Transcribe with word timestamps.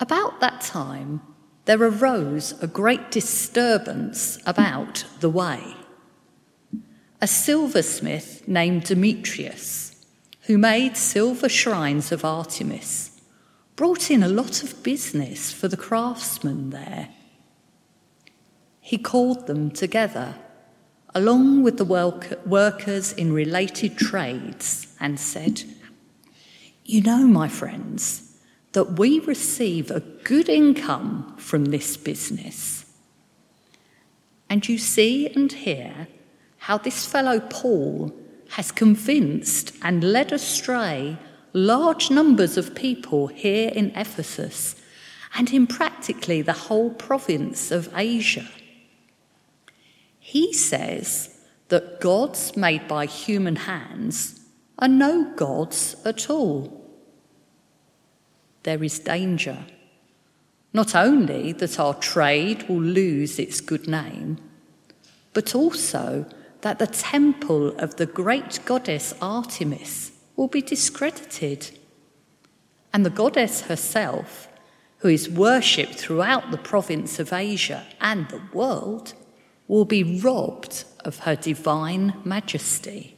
About 0.00 0.40
that 0.40 0.60
time, 0.60 1.20
there 1.66 1.82
arose 1.82 2.54
a 2.62 2.66
great 2.66 3.10
disturbance 3.10 4.38
about 4.46 5.04
the 5.20 5.30
way. 5.30 5.76
A 7.20 7.26
silversmith 7.26 8.46
named 8.46 8.84
Demetrius, 8.84 10.06
who 10.42 10.58
made 10.58 10.96
silver 10.96 11.48
shrines 11.48 12.12
of 12.12 12.24
Artemis, 12.24 13.20
brought 13.74 14.10
in 14.10 14.22
a 14.22 14.28
lot 14.28 14.62
of 14.62 14.82
business 14.82 15.52
for 15.52 15.66
the 15.66 15.76
craftsmen 15.76 16.70
there. 16.70 17.08
He 18.80 18.96
called 18.96 19.48
them 19.48 19.70
together, 19.70 20.36
along 21.14 21.64
with 21.64 21.78
the 21.78 21.84
workers 22.46 23.12
in 23.12 23.32
related 23.32 23.96
trades, 23.98 24.94
and 25.00 25.18
said, 25.18 25.64
You 26.84 27.02
know, 27.02 27.26
my 27.26 27.48
friends, 27.48 28.25
that 28.76 28.98
we 28.98 29.20
receive 29.20 29.90
a 29.90 30.00
good 30.00 30.50
income 30.50 31.34
from 31.38 31.64
this 31.64 31.96
business. 31.96 32.84
And 34.50 34.68
you 34.68 34.76
see 34.76 35.28
and 35.28 35.50
hear 35.50 36.08
how 36.58 36.76
this 36.76 37.06
fellow 37.06 37.40
Paul 37.40 38.14
has 38.50 38.70
convinced 38.70 39.72
and 39.80 40.04
led 40.04 40.30
astray 40.30 41.16
large 41.54 42.10
numbers 42.10 42.58
of 42.58 42.74
people 42.74 43.28
here 43.28 43.70
in 43.70 43.92
Ephesus 43.96 44.76
and 45.34 45.50
in 45.54 45.66
practically 45.66 46.42
the 46.42 46.52
whole 46.68 46.90
province 46.90 47.70
of 47.70 47.88
Asia. 47.96 48.46
He 50.20 50.52
says 50.52 51.34
that 51.68 52.02
gods 52.02 52.54
made 52.58 52.86
by 52.86 53.06
human 53.06 53.56
hands 53.56 54.38
are 54.78 54.86
no 54.86 55.32
gods 55.34 55.96
at 56.04 56.28
all 56.28 56.75
there 58.66 58.82
is 58.82 58.98
danger. 58.98 59.64
Not 60.72 60.94
only 60.94 61.52
that 61.52 61.78
our 61.78 61.94
trade 61.94 62.68
will 62.68 62.82
lose 62.82 63.38
its 63.38 63.60
good 63.60 63.86
name, 63.86 64.38
but 65.32 65.54
also 65.54 66.26
that 66.62 66.80
the 66.80 66.88
temple 66.88 67.68
of 67.78 67.94
the 67.94 68.06
great 68.06 68.58
goddess 68.64 69.14
Artemis 69.22 70.10
will 70.34 70.48
be 70.48 70.60
discredited. 70.60 71.70
And 72.92 73.06
the 73.06 73.18
goddess 73.22 73.62
herself, 73.62 74.48
who 74.98 75.08
is 75.08 75.30
worshipped 75.30 75.94
throughout 75.94 76.50
the 76.50 76.58
province 76.58 77.20
of 77.20 77.32
Asia 77.32 77.86
and 78.00 78.28
the 78.28 78.42
world, 78.52 79.14
will 79.68 79.84
be 79.84 80.02
robbed 80.20 80.84
of 81.04 81.20
her 81.20 81.36
divine 81.36 82.14
majesty. 82.24 83.16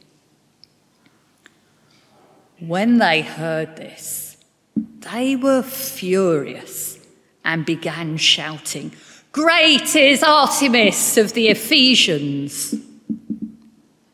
When 2.59 2.99
they 2.99 3.21
heard 3.21 3.77
this, 3.77 4.28
they 4.75 5.35
were 5.35 5.63
furious 5.63 6.99
and 7.43 7.65
began 7.65 8.17
shouting, 8.17 8.91
Great 9.31 9.95
is 9.95 10.23
Artemis 10.23 11.17
of 11.17 11.33
the 11.33 11.49
Ephesians! 11.49 12.75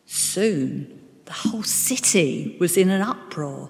Soon 0.06 1.02
the 1.26 1.34
whole 1.34 1.64
city 1.64 2.56
was 2.60 2.78
in 2.78 2.90
an 2.90 3.02
uproar. 3.02 3.70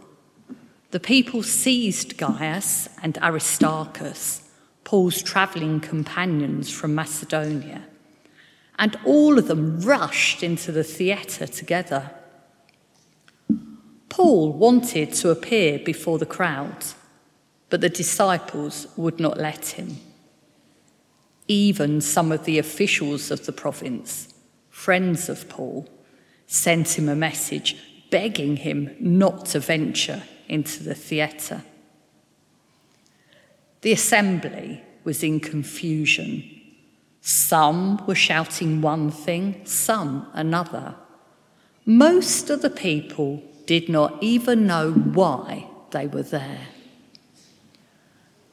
The 0.91 1.00
people 1.00 1.44
seized 1.44 2.18
Gaius 2.18 2.88
and 3.02 3.17
Aristarchus, 3.22 4.50
Paul's 4.84 5.22
travelling 5.22 5.79
companions 5.79 6.69
from 6.72 6.96
Macedonia, 6.96 7.84
and 8.78 8.97
all 9.06 9.38
of 9.38 9.47
them 9.47 9.79
rushed 9.81 10.44
into 10.44 10.72
the 10.72 10.84
theatre 10.84 11.47
together. 11.47 12.12
Paul 14.09 14.53
wanted 14.53 15.13
to 15.13 15.29
appear 15.29 15.79
before 15.79 16.17
the 16.17 16.25
crowd, 16.25 16.85
but 17.69 17.81
the 17.81 17.89
disciples 17.89 18.88
would 18.95 19.19
not 19.19 19.38
let 19.38 19.67
him. 19.67 19.97
Even 21.47 22.01
some 22.01 22.31
of 22.31 22.45
the 22.45 22.57
officials 22.57 23.31
of 23.31 23.45
the 23.45 23.51
province, 23.51 24.33
friends 24.69 25.29
of 25.29 25.49
Paul, 25.49 25.88
sent 26.47 26.97
him 26.97 27.09
a 27.09 27.16
message 27.16 27.75
begging 28.09 28.57
him 28.57 28.95
not 28.99 29.47
to 29.47 29.59
venture 29.59 30.23
into 30.47 30.83
the 30.83 30.95
theatre. 30.95 31.63
The 33.81 33.91
assembly 33.91 34.81
was 35.03 35.23
in 35.23 35.39
confusion. 35.39 36.43
Some 37.22 38.05
were 38.05 38.16
shouting 38.16 38.81
one 38.81 39.11
thing, 39.11 39.66
some 39.66 40.27
another. 40.33 40.95
Most 41.85 42.49
of 42.49 42.61
the 42.61 42.69
people 42.69 43.43
did 43.65 43.89
not 43.89 44.17
even 44.21 44.67
know 44.67 44.91
why 44.91 45.67
they 45.91 46.07
were 46.07 46.23
there. 46.23 46.67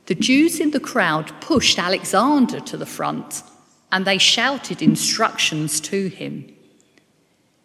The 0.06 0.14
Jews 0.14 0.60
in 0.60 0.72
the 0.72 0.80
crowd 0.80 1.32
pushed 1.40 1.78
Alexander 1.78 2.60
to 2.60 2.76
the 2.76 2.86
front 2.86 3.42
and 3.90 4.04
they 4.04 4.18
shouted 4.18 4.82
instructions 4.82 5.80
to 5.80 6.08
him. 6.08 6.52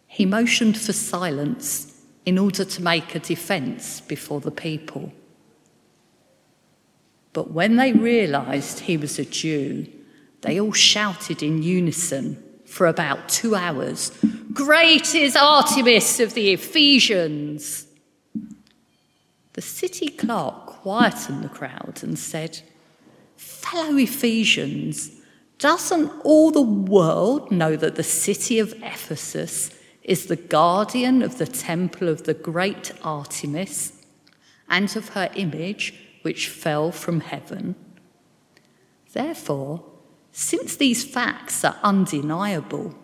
He 0.06 0.26
motioned 0.26 0.78
for 0.78 0.92
silence 0.92 2.00
in 2.26 2.38
order 2.38 2.64
to 2.64 2.82
make 2.82 3.14
a 3.14 3.18
defence 3.18 4.00
before 4.00 4.40
the 4.40 4.50
people. 4.50 5.12
But 7.32 7.50
when 7.50 7.76
they 7.76 7.92
realised 7.92 8.80
he 8.80 8.96
was 8.96 9.18
a 9.18 9.24
Jew, 9.24 9.86
they 10.42 10.60
all 10.60 10.72
shouted 10.72 11.42
in 11.42 11.62
unison 11.62 12.42
for 12.66 12.86
about 12.86 13.28
two 13.28 13.54
hours 13.54 14.12
Great 14.58 15.14
is 15.14 15.36
Artemis 15.36 16.18
of 16.18 16.34
the 16.34 16.50
Ephesians! 16.50 17.86
The 19.52 19.62
city 19.62 20.08
clerk 20.08 20.66
quietened 20.66 21.44
the 21.44 21.48
crowd 21.48 22.00
and 22.02 22.18
said, 22.18 22.62
Fellow 23.36 23.96
Ephesians, 23.96 25.12
doesn't 25.58 26.10
all 26.24 26.50
the 26.50 26.60
world 26.60 27.52
know 27.52 27.76
that 27.76 27.94
the 27.94 28.02
city 28.02 28.58
of 28.58 28.74
Ephesus 28.82 29.78
is 30.02 30.26
the 30.26 30.34
guardian 30.34 31.22
of 31.22 31.38
the 31.38 31.46
temple 31.46 32.08
of 32.08 32.24
the 32.24 32.34
great 32.34 32.90
Artemis 33.04 34.04
and 34.68 34.96
of 34.96 35.10
her 35.10 35.30
image 35.36 35.94
which 36.22 36.48
fell 36.48 36.90
from 36.90 37.20
heaven? 37.20 37.76
Therefore, 39.12 39.84
since 40.32 40.74
these 40.74 41.04
facts 41.04 41.64
are 41.64 41.78
undeniable, 41.84 42.96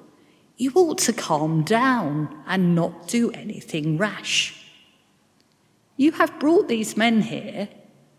you 0.57 0.73
ought 0.75 0.99
to 0.99 1.13
calm 1.13 1.63
down 1.63 2.43
and 2.47 2.75
not 2.75 3.09
do 3.09 3.31
anything 3.33 3.99
rash. 3.99 4.65
You 5.97 6.13
have 6.13 6.39
brought 6.39 6.69
these 6.69 6.97
men 6.97 7.23
here, 7.23 7.69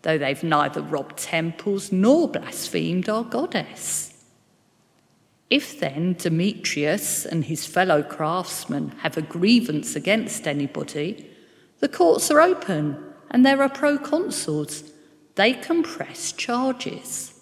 though 0.02 0.18
they've 0.18 0.42
neither 0.42 0.82
robbed 0.82 1.18
temples 1.18 1.92
nor 1.92 2.28
blasphemed 2.28 3.08
our 3.08 3.24
goddess. 3.24 4.12
If 5.48 5.78
then 5.78 6.14
Demetrius 6.18 7.24
and 7.24 7.44
his 7.44 7.66
fellow 7.66 8.02
craftsmen 8.02 8.90
have 8.98 9.16
a 9.16 9.22
grievance 9.22 9.94
against 9.94 10.46
anybody, 10.46 11.30
the 11.78 11.88
courts 11.88 12.30
are 12.30 12.40
open 12.40 13.02
and 13.30 13.44
there 13.44 13.62
are 13.62 13.68
proconsuls. 13.68 14.90
They 15.36 15.52
can 15.52 15.82
press 15.82 16.32
charges. 16.32 17.32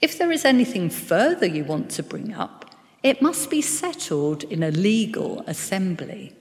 If 0.00 0.18
there 0.18 0.30
is 0.30 0.44
anything 0.44 0.90
further 0.90 1.46
you 1.46 1.64
want 1.64 1.90
to 1.92 2.02
bring 2.02 2.34
up, 2.34 2.67
it 3.02 3.22
must 3.22 3.50
be 3.50 3.62
settled 3.62 4.42
in 4.44 4.62
a 4.62 4.70
legal 4.70 5.40
assembly. 5.46 6.34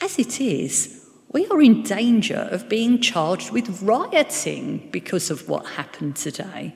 As 0.00 0.18
it 0.18 0.40
is, 0.40 1.06
we 1.32 1.46
are 1.46 1.62
in 1.62 1.82
danger 1.82 2.48
of 2.50 2.68
being 2.68 3.00
charged 3.00 3.50
with 3.50 3.82
rioting 3.82 4.88
because 4.90 5.30
of 5.30 5.48
what 5.48 5.74
happened 5.76 6.16
today. 6.16 6.74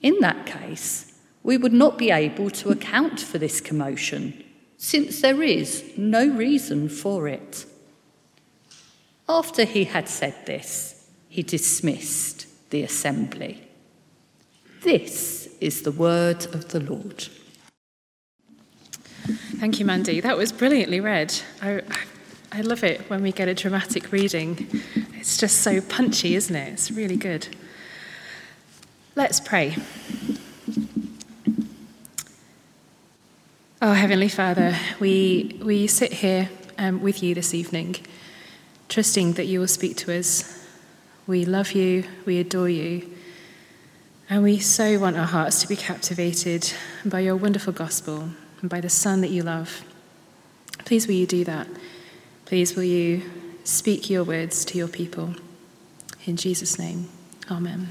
In 0.00 0.20
that 0.20 0.46
case, 0.46 1.12
we 1.42 1.56
would 1.56 1.72
not 1.72 1.98
be 1.98 2.10
able 2.10 2.50
to 2.50 2.70
account 2.70 3.20
for 3.20 3.38
this 3.38 3.60
commotion, 3.60 4.44
since 4.76 5.20
there 5.20 5.42
is 5.42 5.84
no 5.96 6.28
reason 6.28 6.88
for 6.88 7.26
it. 7.26 7.66
After 9.28 9.64
he 9.64 9.84
had 9.84 10.08
said 10.08 10.46
this, 10.46 11.10
he 11.28 11.42
dismissed 11.42 12.46
the 12.70 12.82
assembly. 12.82 13.68
This 14.82 15.48
is 15.60 15.82
the 15.82 15.92
word 15.92 16.46
of 16.54 16.68
the 16.68 16.80
Lord. 16.80 17.28
Thank 19.28 19.78
you, 19.78 19.84
Mandy. 19.84 20.20
That 20.20 20.38
was 20.38 20.52
brilliantly 20.52 21.00
read. 21.00 21.34
I, 21.60 21.82
I 22.50 22.62
love 22.62 22.82
it 22.82 23.10
when 23.10 23.22
we 23.22 23.30
get 23.30 23.46
a 23.46 23.54
dramatic 23.54 24.10
reading. 24.10 24.66
It's 25.16 25.36
just 25.36 25.58
so 25.58 25.82
punchy, 25.82 26.34
isn't 26.34 26.56
it? 26.56 26.72
It's 26.72 26.90
really 26.90 27.16
good. 27.16 27.46
Let's 29.16 29.38
pray. 29.38 29.76
Oh, 33.82 33.92
Heavenly 33.92 34.30
Father, 34.30 34.74
we, 34.98 35.60
we 35.62 35.86
sit 35.88 36.14
here 36.14 36.48
um, 36.78 37.02
with 37.02 37.22
you 37.22 37.34
this 37.34 37.52
evening, 37.52 37.96
trusting 38.88 39.34
that 39.34 39.44
you 39.44 39.60
will 39.60 39.68
speak 39.68 39.98
to 39.98 40.18
us. 40.18 40.66
We 41.26 41.44
love 41.44 41.72
you, 41.72 42.04
we 42.24 42.38
adore 42.38 42.70
you, 42.70 43.14
and 44.30 44.42
we 44.42 44.58
so 44.58 44.98
want 44.98 45.18
our 45.18 45.26
hearts 45.26 45.60
to 45.60 45.68
be 45.68 45.76
captivated 45.76 46.72
by 47.04 47.20
your 47.20 47.36
wonderful 47.36 47.74
gospel 47.74 48.30
and 48.60 48.70
by 48.70 48.80
the 48.80 48.88
Son 48.88 49.20
that 49.20 49.30
you 49.30 49.42
love. 49.42 49.84
Please, 50.84 51.06
will 51.06 51.14
you 51.14 51.26
do 51.26 51.44
that? 51.44 51.66
Please, 52.44 52.74
will 52.74 52.84
you 52.84 53.22
speak 53.64 54.08
your 54.08 54.24
words 54.24 54.64
to 54.66 54.78
your 54.78 54.88
people? 54.88 55.34
In 56.24 56.36
Jesus' 56.36 56.78
name, 56.78 57.08
Amen. 57.50 57.88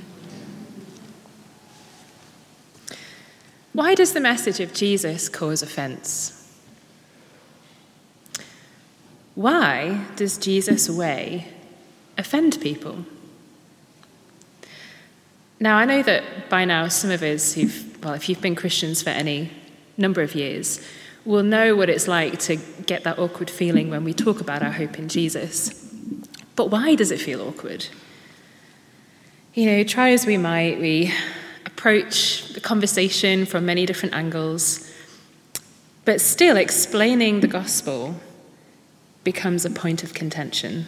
Why 3.74 3.94
does 3.94 4.14
the 4.14 4.19
message 4.19 4.60
of 4.60 4.74
Jesus 4.74 5.30
cause 5.30 5.62
offense? 5.62 6.34
Why 9.36 10.06
does 10.16 10.38
Jesus' 10.38 10.90
way 10.90 11.48
offend 12.18 12.60
people? 12.60 13.06
Now, 15.60 15.78
I 15.78 15.86
know 15.86 16.02
that 16.04 16.50
by 16.50 16.66
now 16.66 16.88
some 16.88 17.12
of 17.12 17.22
us 17.22 17.54
who've, 17.54 18.04
well, 18.04 18.14
if 18.14 18.30
you've 18.30 18.42
been 18.42 18.56
Christians 18.56 19.02
for 19.04 19.10
any 19.10 19.52
number 19.98 20.22
of 20.22 20.36
years, 20.36 20.86
will 21.26 21.44
know 21.44 21.76
what 21.76 21.90
it's 21.90 22.08
like 22.08 22.40
to 22.40 22.56
get 22.86 23.04
that 23.04 23.20
awkward 23.20 23.50
feeling 23.50 23.90
when 23.90 24.04
we 24.04 24.14
talk 24.14 24.40
about 24.40 24.64
our 24.64 24.72
hope 24.72 24.98
in 24.98 25.10
Jesus. 25.10 25.74
But 26.56 26.72
why 26.72 26.96
does 26.96 27.12
it 27.12 27.20
feel 27.20 27.42
awkward? 27.42 27.86
You 29.54 29.66
know, 29.66 29.84
try 29.84 30.12
as 30.12 30.26
we 30.26 30.38
might, 30.38 30.80
we 30.80 31.12
approach 31.66 32.54
the 32.54 32.62
conversation 32.62 33.46
from 33.46 33.66
many 33.66 33.86
different 33.86 34.16
angles, 34.16 34.92
but 36.06 36.22
still 36.22 36.58
explaining 36.58 37.42
the 37.42 37.48
gospel 37.48 38.16
becomes 39.24 39.66
a 39.66 39.70
point 39.70 40.04
of 40.04 40.14
contention. 40.14 40.86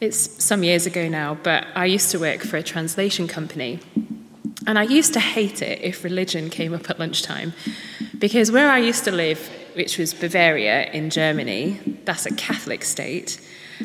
It's 0.00 0.44
some 0.44 0.62
years 0.62 0.84
ago 0.84 1.08
now, 1.08 1.38
but 1.42 1.66
I 1.74 1.86
used 1.86 2.10
to 2.10 2.18
work 2.18 2.40
for 2.40 2.56
a 2.56 2.62
translation 2.62 3.28
company. 3.28 3.80
And 4.66 4.78
I 4.78 4.84
used 4.84 5.12
to 5.14 5.20
hate 5.20 5.62
it 5.62 5.80
if 5.82 6.04
religion 6.04 6.50
came 6.50 6.72
up 6.74 6.88
at 6.88 6.98
lunchtime 6.98 7.52
because 8.18 8.52
where 8.52 8.70
I 8.70 8.78
used 8.78 9.04
to 9.04 9.10
live, 9.10 9.50
which 9.74 9.98
was 9.98 10.14
Bavaria 10.14 10.90
in 10.92 11.10
Germany, 11.10 11.80
that's 12.04 12.26
a 12.26 12.34
Catholic 12.34 12.84
state, 12.84 13.40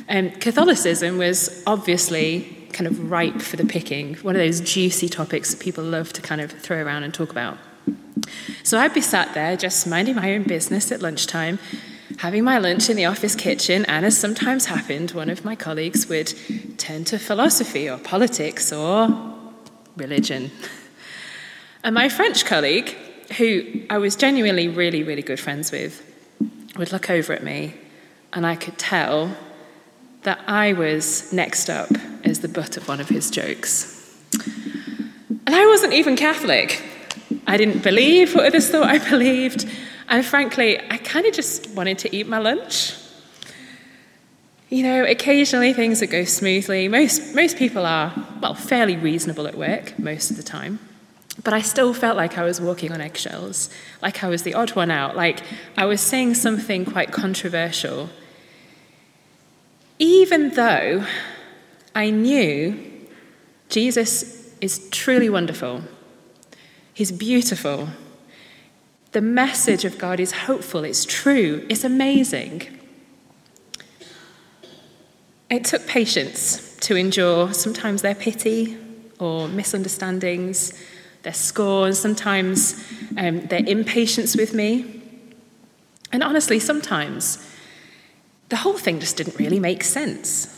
um, 0.10 0.30
Catholicism 0.32 1.18
was 1.18 1.64
obviously 1.66 2.54
kind 2.74 2.88
of 2.88 3.10
ripe 3.10 3.42
for 3.42 3.56
the 3.56 3.66
picking, 3.66 4.16
one 4.16 4.36
of 4.36 4.40
those 4.40 4.62
juicy 4.62 5.10
topics 5.10 5.52
that 5.52 5.60
people 5.60 5.84
love 5.84 6.14
to 6.14 6.22
kind 6.22 6.42
of 6.42 6.52
throw 6.52 6.84
around 6.84 7.04
and 7.04 7.14
talk 7.14 7.32
about. 7.32 7.58
So 8.64 8.78
I'd 8.78 8.94
be 8.94 9.02
sat 9.02 9.34
there 9.34 9.58
just 9.58 9.88
minding 9.88 10.16
my 10.16 10.36
own 10.36 10.44
business 10.44 10.92
at 10.92 11.02
lunchtime, 11.02 11.58
having 12.18 12.44
my 12.44 12.58
lunch 12.58 12.90
in 12.90 12.98
the 12.98 13.06
office 13.06 13.36
kitchen, 13.36 13.86
and 13.86 14.06
as 14.06 14.18
sometimes 14.18 14.66
happened, 14.66 15.12
one 15.12 15.30
of 15.30 15.46
my 15.46 15.56
colleagues 15.56 16.08
would 16.08 16.34
turn 16.78 17.06
to 17.06 17.18
philosophy 17.18 17.90
or 17.90 17.98
politics 17.98 18.72
or 18.72 19.37
religion. 19.98 20.52
And 21.84 21.94
my 21.94 22.10
French 22.10 22.46
colleague 22.46 22.96
who 23.36 23.82
I 23.90 23.98
was 23.98 24.16
genuinely 24.16 24.68
really, 24.68 25.04
really 25.04 25.22
good 25.22 25.40
friends 25.40 25.72
with, 25.72 26.04
would 26.78 26.92
look 26.92 27.10
over 27.10 27.34
at 27.34 27.44
me, 27.44 27.76
and 28.34 28.46
I 28.46 28.56
could 28.56 28.78
tell 28.78 29.36
that 30.24 30.40
I 30.48 30.74
was 30.74 31.32
next 31.34 31.70
up 31.70 31.90
as 32.24 32.40
the 32.40 32.48
butt 32.48 32.78
of 32.78 32.88
one 32.88 33.00
of 33.00 33.10
his 33.10 33.30
jokes. 33.30 33.94
And 35.46 35.56
I 35.56 35.66
wasn't 35.66 35.94
even 35.94 36.16
Catholic. 36.16 36.84
I 37.46 37.58
didn't 37.58 37.84
believe 37.84 38.36
what 38.36 38.46
others 38.46 38.70
thought 38.70 38.88
I 38.88 38.98
believed, 39.10 39.68
and 40.08 40.26
frankly, 40.26 40.80
I 40.90 40.98
kind 40.98 41.26
of 41.26 41.34
just 41.34 41.70
wanted 41.72 41.98
to 42.00 42.16
eat 42.16 42.28
my 42.28 42.38
lunch. 42.38 42.94
You 44.70 44.84
know, 44.84 45.06
occasionally 45.06 45.72
things 45.72 46.02
that 46.02 46.08
go 46.08 46.26
smoothly. 46.26 46.90
Most, 46.90 47.34
most 47.34 47.58
people 47.58 47.86
are, 47.86 48.14
well, 48.42 48.54
fairly 48.54 48.98
reasonable 48.98 49.48
at 49.48 49.58
work 49.58 49.98
most 49.98 50.30
of 50.30 50.38
the 50.38 50.44
time. 50.44 50.80
But 51.44 51.54
I 51.54 51.62
still 51.62 51.94
felt 51.94 52.18
like 52.18 52.38
I 52.38 52.44
was 52.44 52.60
walking 52.60 52.92
on 52.92 53.00
eggshells, 53.00 53.70
like 54.02 54.24
I 54.24 54.28
was 54.28 54.44
the 54.44 54.54
odd 54.54 54.72
one 54.72 54.92
out, 54.92 55.16
like 55.16 55.42
I 55.78 55.86
was 55.86 56.02
saying 56.02 56.34
something 56.34 56.84
quite 56.84 57.12
controversial. 57.12 58.10
Even 60.00 60.50
though 60.50 61.06
I 61.96 62.10
knew 62.10 63.08
Jesus 63.70 64.54
is 64.60 64.90
truly 64.90 65.30
wonderful, 65.30 65.84
He's 66.94 67.12
beautiful, 67.12 67.90
the 69.12 69.22
message 69.22 69.86
of 69.86 70.00
God 70.00 70.20
is 70.20 70.32
hopeful, 70.32 70.84
it's 70.84 71.06
true, 71.06 71.64
it's 71.70 71.84
amazing. 71.84 72.77
It 75.50 75.66
took 75.66 75.88
patience 75.88 76.76
to 76.82 76.96
endure 76.96 77.54
sometimes 77.54 78.02
their 78.02 78.16
pity 78.16 78.78
or 79.20 79.48
misunderstandings 79.48 80.74
their 81.28 81.34
scorn, 81.34 81.94
sometimes 81.94 82.82
um, 83.18 83.48
their 83.48 83.64
impatience 83.66 84.38
with 84.38 84.54
me. 84.54 85.02
And 86.14 86.24
honestly, 86.24 86.58
sometimes 86.58 87.46
the 88.48 88.56
whole 88.56 88.78
thing 88.78 89.02
just 89.02 89.18
didn't 89.18 89.38
really 89.38 89.60
make 89.60 89.84
sense. 89.84 90.54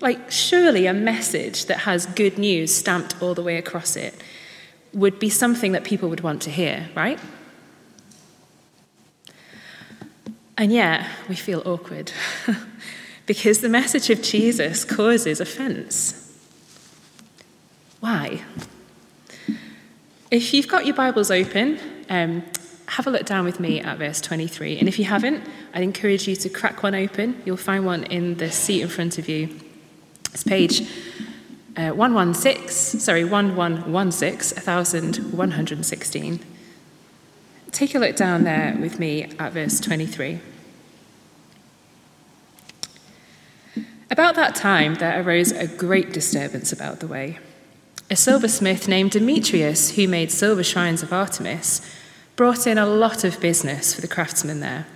Like, 0.00 0.30
surely 0.30 0.86
a 0.86 0.92
message 0.92 1.64
that 1.64 1.78
has 1.78 2.04
good 2.04 2.36
news 2.36 2.74
stamped 2.74 3.22
all 3.22 3.34
the 3.34 3.42
way 3.42 3.56
across 3.56 3.96
it 3.96 4.14
would 4.92 5.18
be 5.18 5.30
something 5.30 5.72
that 5.72 5.84
people 5.84 6.10
would 6.10 6.20
want 6.20 6.42
to 6.42 6.50
hear, 6.50 6.90
right? 6.94 7.18
And 10.58 10.70
yet, 10.70 11.08
we 11.28 11.36
feel 11.36 11.62
awkward 11.64 12.12
because 13.26 13.60
the 13.60 13.68
message 13.68 14.10
of 14.10 14.22
Jesus 14.22 14.84
causes 14.84 15.40
offense. 15.40 16.18
Why? 18.00 18.42
If 20.30 20.52
you've 20.54 20.68
got 20.68 20.86
your 20.86 20.96
Bibles 20.96 21.30
open, 21.30 21.78
um, 22.08 22.42
have 22.86 23.06
a 23.06 23.10
look 23.10 23.24
down 23.24 23.44
with 23.44 23.60
me 23.60 23.80
at 23.80 23.98
verse 23.98 24.20
23. 24.20 24.78
And 24.78 24.88
if 24.88 24.98
you 24.98 25.04
haven't, 25.04 25.44
I'd 25.72 25.82
encourage 25.82 26.26
you 26.26 26.34
to 26.36 26.48
crack 26.48 26.82
one 26.82 26.94
open. 26.94 27.40
You'll 27.44 27.56
find 27.56 27.86
one 27.86 28.04
in 28.04 28.36
the 28.38 28.50
seat 28.50 28.82
in 28.82 28.88
front 28.88 29.18
of 29.18 29.28
you. 29.28 29.60
It's 30.32 30.42
page 30.42 30.82
uh, 31.76 31.90
116, 31.90 33.00
sorry, 33.00 33.24
1116, 33.24 34.58
1116. 34.58 36.40
Take 37.70 37.94
a 37.94 37.98
look 37.98 38.16
down 38.16 38.44
there 38.44 38.76
with 38.78 38.98
me 38.98 39.24
at 39.38 39.52
verse 39.52 39.80
23. 39.80 40.40
About 44.12 44.34
that 44.34 44.54
time, 44.54 44.96
there 44.96 45.26
arose 45.26 45.52
a 45.52 45.66
great 45.66 46.12
disturbance 46.12 46.70
about 46.70 47.00
the 47.00 47.06
way. 47.06 47.38
A 48.10 48.14
silversmith 48.14 48.86
named 48.86 49.12
Demetrius, 49.12 49.92
who 49.92 50.06
made 50.06 50.30
silver 50.30 50.62
shrines 50.62 51.02
of 51.02 51.14
Artemis, 51.14 51.80
brought 52.36 52.66
in 52.66 52.76
a 52.76 52.84
lot 52.84 53.24
of 53.24 53.40
business 53.40 53.94
for 53.94 54.02
the 54.02 54.06
craftsmen 54.06 54.60
there. 54.60 54.86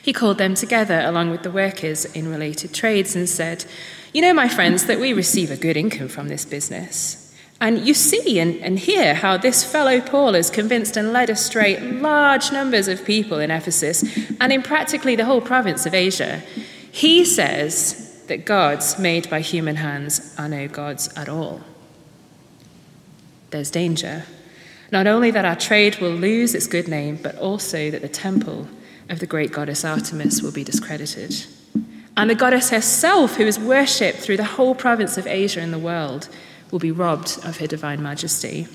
He 0.00 0.12
called 0.12 0.38
them 0.38 0.54
together 0.54 1.00
along 1.00 1.32
with 1.32 1.42
the 1.42 1.50
workers 1.50 2.04
in 2.04 2.28
related 2.28 2.72
trades 2.72 3.16
and 3.16 3.28
said, 3.28 3.64
You 4.12 4.22
know, 4.22 4.32
my 4.32 4.46
friends, 4.46 4.86
that 4.86 5.00
we 5.00 5.12
receive 5.12 5.50
a 5.50 5.56
good 5.56 5.76
income 5.76 6.06
from 6.06 6.28
this 6.28 6.44
business. 6.44 7.34
And 7.60 7.84
you 7.84 7.94
see 7.94 8.38
and, 8.38 8.54
and 8.58 8.78
hear 8.78 9.14
how 9.14 9.38
this 9.38 9.64
fellow 9.64 10.00
Paul 10.00 10.34
has 10.34 10.50
convinced 10.50 10.96
and 10.96 11.12
led 11.12 11.30
astray 11.30 11.80
large 11.80 12.52
numbers 12.52 12.86
of 12.86 13.04
people 13.04 13.40
in 13.40 13.50
Ephesus 13.50 14.04
and 14.40 14.52
in 14.52 14.62
practically 14.62 15.16
the 15.16 15.24
whole 15.24 15.40
province 15.40 15.84
of 15.84 15.94
Asia. 15.94 16.44
He 16.92 17.24
says 17.24 18.03
that 18.28 18.44
gods 18.44 18.98
made 18.98 19.28
by 19.30 19.40
human 19.40 19.76
hands 19.76 20.34
are 20.38 20.48
no 20.48 20.68
gods 20.68 21.12
at 21.16 21.28
all 21.28 21.60
there's 23.54 23.70
danger. 23.70 24.24
Not 24.90 25.06
only 25.06 25.30
that 25.30 25.44
our 25.44 25.54
trade 25.54 25.98
will 26.00 26.10
lose 26.10 26.56
its 26.56 26.66
good 26.66 26.88
name, 26.88 27.20
but 27.22 27.38
also 27.38 27.88
that 27.90 28.02
the 28.02 28.08
temple 28.08 28.66
of 29.08 29.20
the 29.20 29.26
great 29.26 29.52
goddess 29.52 29.84
Artemis 29.84 30.42
will 30.42 30.50
be 30.50 30.64
discredited. 30.64 31.46
And 32.16 32.28
the 32.28 32.34
goddess 32.34 32.70
herself, 32.70 33.36
who 33.36 33.44
is 33.44 33.58
worshipped 33.58 34.18
through 34.18 34.38
the 34.38 34.44
whole 34.56 34.74
province 34.74 35.16
of 35.16 35.28
Asia 35.28 35.60
and 35.60 35.72
the 35.72 35.78
world, 35.78 36.28
will 36.72 36.80
be 36.80 36.90
robbed 36.90 37.38
of 37.44 37.58
her 37.58 37.66
divine 37.66 38.02
majesty. 38.02 38.66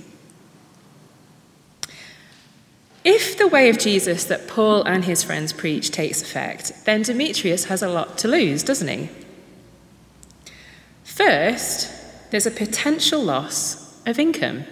if 3.04 3.38
the 3.38 3.48
way 3.48 3.70
of 3.70 3.80
Jesus 3.80 4.26
that 4.26 4.48
Paul 4.48 4.84
and 4.84 5.06
his 5.06 5.24
friends 5.24 5.52
preach 5.52 5.90
takes 5.90 6.22
effect, 6.22 6.86
then 6.86 7.02
Demetrius 7.02 7.66
has 7.66 7.82
a 7.82 7.90
lot 7.90 8.18
to 8.20 8.28
lose, 8.28 8.62
doesn't 8.62 8.88
he? 8.88 9.10
First, 11.20 11.92
there's 12.32 12.46
a 12.46 12.52
potential 12.52 13.22
loss 13.22 14.02
of 14.08 14.20
income. 14.20 14.64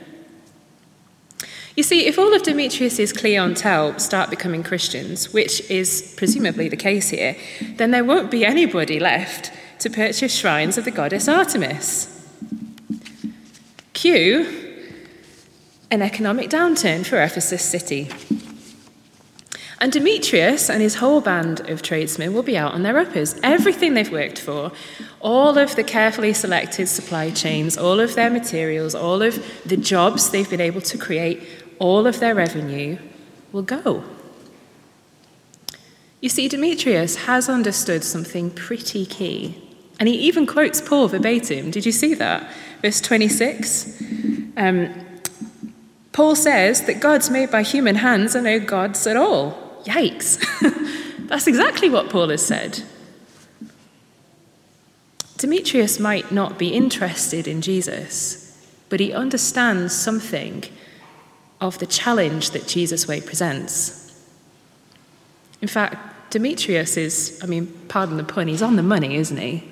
You 1.75 1.83
see, 1.83 2.05
if 2.05 2.17
all 2.17 2.33
of 2.33 2.41
Demetrius's 2.41 3.11
clientele 3.11 3.99
start 3.99 4.29
becoming 4.29 4.63
Christians, 4.63 5.33
which 5.33 5.59
is 5.69 6.13
presumably 6.15 6.69
the 6.69 6.77
case 6.77 7.09
here, 7.09 7.35
then 7.75 7.91
there 7.91 8.05
won't 8.05 8.31
be 8.31 8.45
anybody 8.45 8.97
left 8.97 9.51
to 9.79 9.89
purchase 9.89 10.33
shrines 10.33 10.77
of 10.77 10.85
the 10.85 10.91
goddess 10.91 11.27
Artemis. 11.27 12.07
Cue 13.91 14.85
an 15.91 16.01
economic 16.01 16.49
downturn 16.49 17.05
for 17.05 17.21
Ephesus 17.21 17.61
city. 17.61 18.09
And 19.79 19.91
Demetrius 19.91 20.69
and 20.69 20.81
his 20.81 20.95
whole 20.95 21.21
band 21.21 21.69
of 21.69 21.83
tradesmen 21.83 22.33
will 22.33 22.41
be 22.41 22.57
out 22.57 22.73
on 22.73 22.81
their 22.81 22.97
uppers. 22.97 23.39
Everything 23.43 23.93
they've 23.93 24.11
worked 24.11 24.39
for, 24.39 24.71
all 25.19 25.57
of 25.57 25.75
the 25.75 25.83
carefully 25.83 26.33
selected 26.33 26.87
supply 26.87 27.29
chains, 27.29 27.77
all 27.77 27.99
of 27.99 28.15
their 28.15 28.31
materials, 28.31 28.95
all 28.95 29.21
of 29.21 29.39
the 29.65 29.77
jobs 29.77 30.31
they've 30.31 30.49
been 30.49 30.61
able 30.61 30.81
to 30.81 30.97
create, 30.97 31.43
all 31.77 32.07
of 32.07 32.19
their 32.19 32.33
revenue 32.33 32.97
will 33.51 33.61
go. 33.61 34.03
You 36.21 36.29
see, 36.29 36.47
Demetrius 36.47 37.15
has 37.27 37.47
understood 37.47 38.03
something 38.03 38.49
pretty 38.49 39.05
key. 39.05 39.61
And 39.99 40.09
he 40.09 40.15
even 40.15 40.47
quotes 40.47 40.81
Paul 40.81 41.07
verbatim. 41.07 41.69
Did 41.69 41.85
you 41.85 41.91
see 41.91 42.15
that? 42.15 42.51
Verse 42.81 42.99
26. 42.99 44.01
Um, 44.57 44.93
Paul 46.13 46.35
says 46.35 46.81
that 46.85 46.99
gods 46.99 47.29
made 47.29 47.51
by 47.51 47.61
human 47.61 47.95
hands 47.97 48.35
are 48.35 48.41
no 48.41 48.59
gods 48.59 49.05
at 49.05 49.15
all. 49.15 49.66
Yikes. 49.87 50.37
That's 51.27 51.47
exactly 51.47 51.89
what 51.89 52.09
Paul 52.09 52.29
has 52.29 52.45
said. 52.45 52.83
Demetrius 55.37 55.99
might 55.99 56.31
not 56.31 56.57
be 56.57 56.69
interested 56.69 57.47
in 57.47 57.61
Jesus, 57.61 58.67
but 58.89 58.99
he 58.99 59.13
understands 59.13 59.95
something 59.95 60.63
of 61.61 61.79
the 61.79 61.85
challenge 61.85 62.51
that 62.51 62.67
Jesus' 62.67 63.07
way 63.07 63.21
presents. 63.21 64.03
In 65.61 65.67
fact, 65.67 66.31
Demetrius 66.31 66.97
is, 66.97 67.39
I 67.41 67.45
mean, 67.45 67.67
pardon 67.87 68.17
the 68.17 68.23
pun, 68.23 68.47
he's 68.47 68.61
on 68.61 68.75
the 68.75 68.83
money, 68.83 69.15
isn't 69.15 69.37
he? 69.37 69.63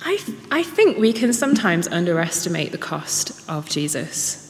I, 0.00 0.18
I 0.50 0.62
think 0.62 0.98
we 0.98 1.12
can 1.12 1.32
sometimes 1.32 1.86
underestimate 1.88 2.72
the 2.72 2.78
cost 2.78 3.48
of 3.50 3.68
Jesus. 3.68 4.45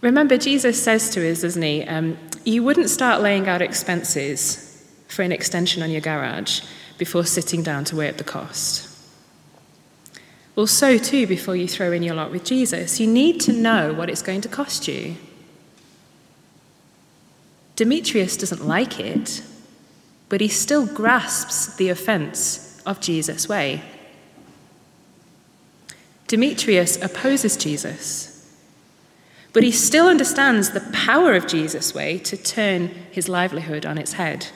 Remember, 0.00 0.38
Jesus 0.38 0.82
says 0.82 1.10
to 1.10 1.30
us, 1.30 1.42
doesn't 1.42 1.62
he? 1.62 1.84
Um, 1.84 2.16
you 2.44 2.62
wouldn't 2.62 2.88
start 2.88 3.20
laying 3.20 3.48
out 3.48 3.60
expenses 3.60 4.66
for 5.08 5.22
an 5.22 5.32
extension 5.32 5.82
on 5.82 5.90
your 5.90 6.00
garage 6.00 6.62
before 6.96 7.24
sitting 7.24 7.62
down 7.62 7.84
to 7.84 7.96
weigh 7.96 8.08
up 8.08 8.16
the 8.16 8.24
cost. 8.24 8.86
Well, 10.56 10.66
so 10.66 10.98
too, 10.98 11.26
before 11.26 11.56
you 11.56 11.68
throw 11.68 11.92
in 11.92 12.02
your 12.02 12.14
lot 12.14 12.30
with 12.30 12.44
Jesus, 12.44 12.98
you 12.98 13.06
need 13.06 13.40
to 13.42 13.52
know 13.52 13.92
what 13.92 14.08
it's 14.08 14.22
going 14.22 14.40
to 14.42 14.48
cost 14.48 14.88
you. 14.88 15.16
Demetrius 17.76 18.36
doesn't 18.36 18.66
like 18.66 19.00
it, 19.00 19.42
but 20.28 20.40
he 20.40 20.48
still 20.48 20.86
grasps 20.86 21.74
the 21.76 21.88
offense 21.88 22.82
of 22.84 23.00
Jesus' 23.00 23.48
way. 23.48 23.82
Demetrius 26.26 27.00
opposes 27.02 27.56
Jesus 27.56 28.29
but 29.52 29.62
he 29.62 29.72
still 29.72 30.06
understands 30.06 30.70
the 30.70 30.80
power 30.92 31.34
of 31.34 31.46
Jesus' 31.46 31.94
way 31.94 32.18
to 32.18 32.36
turn 32.36 32.88
his 33.10 33.28
livelihood 33.28 33.84
on 33.84 33.98
its 33.98 34.14
head. 34.14 34.46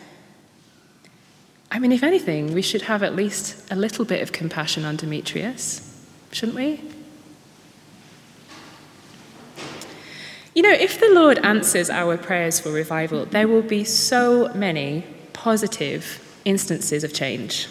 I 1.71 1.81
mean, 1.81 1.91
if 1.91 2.05
anything, 2.05 2.55
we 2.55 2.63
should 2.63 2.83
have 2.83 3.03
at 3.03 3.17
least 3.17 3.71
a 3.71 3.75
little 3.75 4.05
bit 4.05 4.23
of 4.23 4.31
compassion 4.31 4.85
on 4.85 4.97
Demetrius, 4.97 6.07
shouldn't 6.31 6.57
we? 6.57 6.81
You 10.55 10.63
know, 10.63 10.71
if 10.71 11.01
the 11.01 11.11
Lord 11.11 11.39
answers 11.39 11.91
our 11.91 12.17
prayers 12.17 12.61
for 12.61 12.71
revival, 12.71 13.27
there 13.27 13.49
will 13.49 13.63
be 13.63 13.83
so 13.83 14.53
many 14.55 15.05
positive 15.33 16.21
instances 16.45 17.03
of 17.03 17.13
change. 17.13 17.67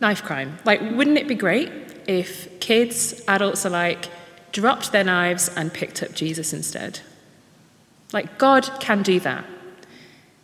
Knife 0.00 0.22
crime. 0.22 0.58
Like, 0.64 0.80
wouldn't 0.80 1.18
it 1.18 1.26
be 1.26 1.34
great 1.34 1.72
if 2.06 2.60
kids, 2.60 3.22
adults 3.26 3.64
alike, 3.64 4.08
dropped 4.52 4.92
their 4.92 5.04
knives 5.04 5.48
and 5.56 5.72
picked 5.72 6.02
up 6.02 6.14
Jesus 6.14 6.52
instead. 6.52 7.00
Like, 8.12 8.38
God 8.38 8.68
can 8.80 9.02
do 9.02 9.18
that. 9.20 9.44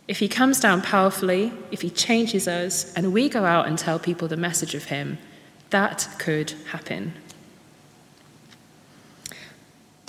If 0.07 0.19
He 0.19 0.27
comes 0.27 0.59
down 0.59 0.81
powerfully, 0.81 1.53
if 1.71 1.81
He 1.81 1.89
changes 1.89 2.47
us, 2.47 2.91
and 2.93 3.13
we 3.13 3.29
go 3.29 3.45
out 3.45 3.67
and 3.67 3.77
tell 3.77 3.99
people 3.99 4.27
the 4.27 4.37
message 4.37 4.73
of 4.73 4.85
Him, 4.85 5.19
that 5.69 6.07
could 6.17 6.53
happen. 6.71 7.13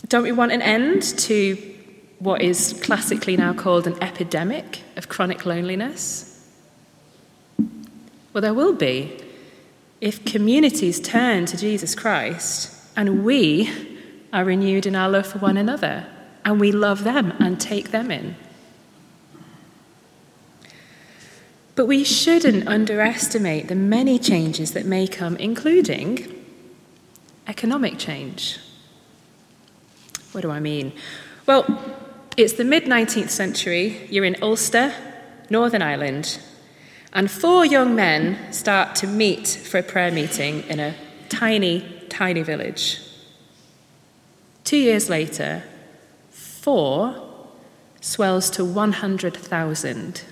Don't 0.09 0.23
we 0.23 0.33
want 0.33 0.53
an 0.53 0.63
end 0.63 1.03
to 1.03 1.57
what 2.19 2.43
is 2.43 2.79
classically 2.83 3.37
now 3.37 3.53
called 3.53 3.87
an 3.87 4.03
epidemic 4.03 4.83
of 4.97 5.09
chronic 5.09 5.47
loneliness? 5.47 6.27
Well, 8.33 8.43
there 8.43 8.55
will 8.55 8.75
be 8.75 9.19
if 10.01 10.25
communities 10.25 11.01
turn 11.01 11.47
to 11.47 11.57
Jesus 11.57 11.95
Christ 11.95 12.75
and 12.97 13.25
we 13.25 13.90
are 14.33 14.45
renewed 14.45 14.87
in 14.87 14.95
our 14.95 15.09
love 15.09 15.27
for 15.27 15.39
one 15.39 15.57
another, 15.57 16.07
and 16.45 16.61
we 16.61 16.73
love 16.73 17.05
them 17.05 17.33
and 17.39 17.61
take 17.61 17.91
them 17.91 18.11
in. 18.11 18.37
But 21.75 21.87
we 21.87 22.05
shouldn't 22.05 22.69
underestimate 22.69 23.69
the 23.69 23.75
many 23.75 24.19
changes 24.19 24.73
that 24.73 24.85
may 24.85 25.07
come, 25.07 25.37
including 25.37 26.45
economic 27.47 27.99
change. 27.99 28.59
What 30.33 30.43
do 30.43 30.51
I 30.51 30.61
mean? 30.61 30.93
Well, 31.47 31.65
it's 32.37 32.53
the 32.53 32.65
mid 32.65 32.85
19th 32.85 33.31
century, 33.31 34.07
you're 34.11 34.25
in 34.25 34.37
Ulster, 34.43 34.93
Northern 35.49 35.83
Ireland, 35.83 36.39
and 37.13 37.31
four 37.31 37.67
young 37.67 37.97
men 37.97 38.53
start 38.53 38.95
to 38.97 39.07
meet 39.07 39.49
for 39.49 39.79
a 39.79 39.83
prayer 39.83 40.13
meeting 40.13 40.63
in 40.69 40.79
a 40.79 40.95
tiny, 41.29 41.85
tiny 42.09 42.43
village. 42.43 43.01
Two 44.71 44.77
years 44.77 45.11
later, 45.11 45.65
four 46.31 47.29
swells 48.01 48.49
to 48.51 48.65
100,000. 48.65 50.23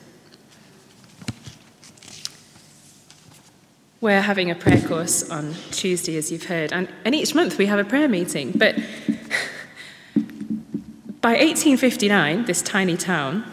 We're 4.01 4.21
having 4.21 4.49
a 4.49 4.55
prayer 4.55 4.81
course 4.81 5.29
on 5.29 5.55
Tuesday, 5.73 6.17
as 6.17 6.31
you've 6.31 6.45
heard, 6.45 6.73
and, 6.73 6.87
and 7.05 7.17
each 7.17 7.35
month 7.35 7.59
we 7.59 7.67
have 7.67 7.81
a 7.81 7.85
prayer 7.85 8.09
meeting. 8.09 8.53
But 8.53 8.77
by 11.21 11.33
1859, 11.33 12.45
this 12.45 12.63
tiny 12.63 12.97
town 12.97 13.45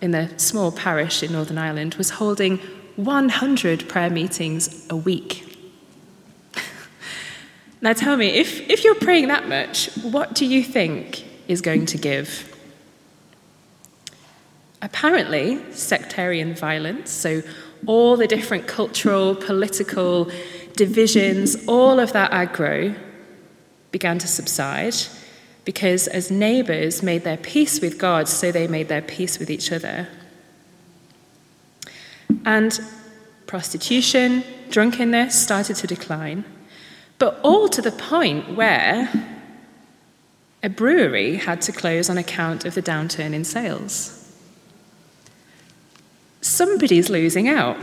in 0.00 0.12
the 0.12 0.30
small 0.38 0.72
parish 0.72 1.22
in 1.22 1.32
Northern 1.32 1.58
Ireland 1.58 1.96
was 1.96 2.08
holding 2.08 2.56
100 2.96 3.90
prayer 3.90 4.08
meetings 4.08 4.86
a 4.88 4.96
week. 4.96 5.49
Now 7.82 7.92
tell 7.94 8.16
me, 8.16 8.28
if, 8.28 8.68
if 8.68 8.84
you're 8.84 8.94
praying 8.94 9.28
that 9.28 9.48
much, 9.48 9.90
what 10.02 10.34
do 10.34 10.44
you 10.44 10.62
think 10.62 11.24
is 11.48 11.60
going 11.60 11.86
to 11.86 11.98
give? 11.98 12.46
Apparently, 14.82 15.60
sectarian 15.72 16.54
violence, 16.54 17.10
so 17.10 17.42
all 17.86 18.16
the 18.16 18.26
different 18.26 18.66
cultural, 18.66 19.34
political 19.34 20.30
divisions, 20.74 21.56
all 21.66 21.98
of 21.98 22.12
that 22.12 22.30
aggro 22.30 22.96
began 23.92 24.18
to 24.18 24.26
subside 24.26 24.94
because 25.64 26.06
as 26.08 26.30
neighbours 26.30 27.02
made 27.02 27.24
their 27.24 27.36
peace 27.36 27.80
with 27.80 27.98
God, 27.98 28.28
so 28.28 28.50
they 28.50 28.66
made 28.66 28.88
their 28.88 29.02
peace 29.02 29.38
with 29.38 29.50
each 29.50 29.72
other. 29.72 30.08
And 32.44 32.80
prostitution, 33.46 34.42
drunkenness 34.70 35.40
started 35.40 35.76
to 35.76 35.86
decline. 35.86 36.44
But 37.20 37.38
all 37.42 37.68
to 37.68 37.82
the 37.82 37.92
point 37.92 38.56
where 38.56 39.12
a 40.62 40.70
brewery 40.70 41.36
had 41.36 41.60
to 41.62 41.70
close 41.70 42.08
on 42.08 42.16
account 42.16 42.64
of 42.64 42.74
the 42.74 42.82
downturn 42.82 43.34
in 43.34 43.44
sales. 43.44 44.16
Somebody's 46.40 47.10
losing 47.10 47.46
out. 47.46 47.76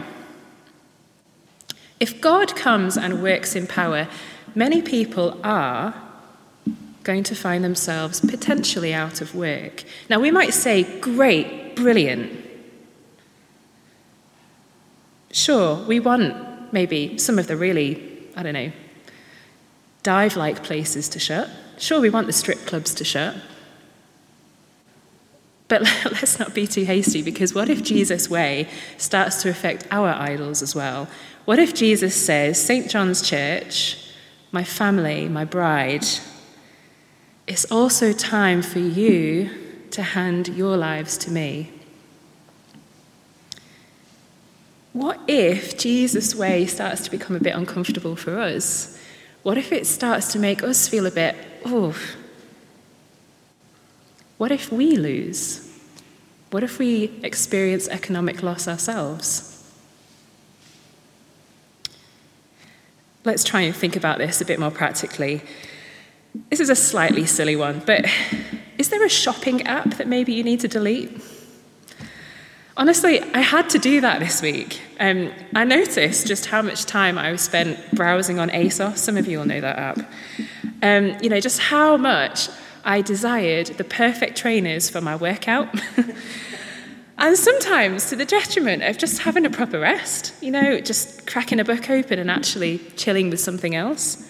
If 2.00 2.20
God 2.20 2.56
comes 2.56 2.98
and 2.98 3.22
works 3.22 3.56
in 3.56 3.67
power, 3.67 4.08
many 4.56 4.82
people 4.82 5.39
are 5.44 5.94
going 7.03 7.24
to 7.24 7.36
find 7.36 7.63
themselves 7.63 8.20
potentially 8.20 8.91
out 8.91 9.22
of 9.22 9.36
work. 9.36 9.84
Now, 10.10 10.20
we 10.20 10.32
might 10.32 10.53
say, 10.56 11.00
great, 11.00 11.75
brilliant. 11.75 12.44
Sure, 15.32 15.75
we 15.86 16.00
want 16.00 16.74
maybe 16.74 17.20
some 17.20 17.38
of 17.38 17.46
the 17.46 17.56
really, 17.56 18.01
I 18.36 18.41
don't 18.41 18.53
know, 18.53 18.72
dive 20.08 20.38
like 20.38 20.64
places 20.64 21.10
to 21.10 21.20
shut. 21.20 21.50
Sure, 21.78 22.00
we 22.00 22.10
want 22.10 22.28
the 22.28 22.32
strip 22.42 22.66
clubs 22.66 22.94
to 22.94 23.04
shut. 23.04 23.36
But 25.68 25.82
let's 26.06 26.40
not 26.40 26.54
be 26.54 26.66
too 26.66 26.86
hasty 26.86 27.22
because 27.22 27.54
what 27.54 27.68
if 27.68 27.84
Jesus' 27.84 28.30
way 28.30 28.70
starts 28.98 29.42
to 29.42 29.50
affect 29.50 29.86
our 29.92 30.08
idols 30.08 30.62
as 30.62 30.74
well? 30.74 31.10
What 31.44 31.60
if 31.60 31.76
Jesus 31.76 32.16
says, 32.16 32.58
St. 32.58 32.90
John's 32.90 33.22
Church, 33.22 33.98
my 34.54 34.64
family, 34.64 35.28
my 35.28 35.44
bride, 35.44 36.06
it's 37.46 37.70
also 37.70 38.14
time 38.14 38.62
for 38.62 38.80
you 38.80 39.50
to 39.92 40.02
hand 40.02 40.48
your 40.48 40.78
lives 40.78 41.18
to 41.18 41.32
me? 41.32 41.70
What 44.94 45.20
if 45.28 45.78
Jesus' 45.78 46.34
way 46.34 46.66
starts 46.66 47.02
to 47.02 47.12
become 47.12 47.36
a 47.36 47.42
bit 47.42 47.54
uncomfortable 47.54 48.16
for 48.16 48.40
us? 48.40 48.98
What 49.44 49.58
if 49.58 49.72
it 49.72 49.88
starts 49.88 50.32
to 50.34 50.39
make 50.39 50.63
us 50.63 50.88
feel 50.88 51.06
a 51.06 51.12
bit, 51.12 51.36
oh, 51.65 51.96
what 54.38 54.51
if 54.51 54.72
we 54.72 54.98
lose? 54.98 55.63
What 56.51 56.63
if 56.63 56.79
we 56.79 57.20
experience 57.24 57.88
economic 57.88 58.44
loss 58.44 58.67
ourselves? 58.67 59.53
Let's 63.25 63.44
try 63.44 63.62
and 63.62 63.75
think 63.75 63.96
about 63.96 64.20
this 64.20 64.39
a 64.39 64.46
bit 64.46 64.60
more 64.60 64.72
practically. 64.72 65.41
This 66.50 66.60
is 66.60 66.70
a 66.70 66.75
slightly 66.75 67.25
silly 67.25 67.56
one, 67.56 67.82
but 67.86 68.06
is 68.77 68.89
there 68.89 69.03
a 69.03 69.10
shopping 69.10 69.63
app 69.63 69.96
that 69.96 70.08
maybe 70.08 70.34
you 70.34 70.44
need 70.44 70.60
to 70.62 70.67
delete? 70.67 71.22
Honestly, 72.77 73.22
I 73.34 73.39
had 73.39 73.70
to 73.72 73.79
do 73.79 74.01
that 74.01 74.20
this 74.20 74.41
week. 74.41 74.82
Um, 75.00 75.32
I 75.54 75.63
noticed 75.63 76.27
just 76.27 76.46
how 76.48 76.62
much 76.62 76.86
time 76.86 77.18
I 77.18 77.32
was 77.32 77.42
spent 77.42 77.80
browsing 77.94 78.39
on 78.39 78.50
ASOS. 78.50 78.98
Some 78.98 79.18
of 79.18 79.27
you 79.27 79.39
will 79.39 79.46
know 79.46 79.62
that 79.62 79.77
app. 79.77 80.00
Um, 80.82 81.18
you 81.22 81.30
know, 81.30 81.39
just 81.39 81.60
how 81.60 81.98
much 81.98 82.50
I 82.84 83.01
desired 83.01 83.68
the 83.68 83.84
perfect 83.84 84.38
trainers 84.38 84.89
for 84.89 85.01
my 85.01 85.16
workout. 85.16 85.68
and 87.18 87.38
sometimes 87.38 88.10
to 88.10 88.16
the 88.16 88.25
detriment 88.25 88.84
of 88.84 88.98
just 88.98 89.20
having 89.20 89.46
a 89.46 89.50
proper 89.50 89.80
rest, 89.80 90.34
you 90.42 90.51
know, 90.51 90.80
just 90.80 91.27
cracking 91.27 91.60
a 91.60 91.66
book 91.66 91.89
open 91.89 92.18
and 92.18 92.32
actually 92.32 92.80
chilling 92.96 93.30
with 93.30 93.39
something 93.39 93.75
else. 93.75 94.24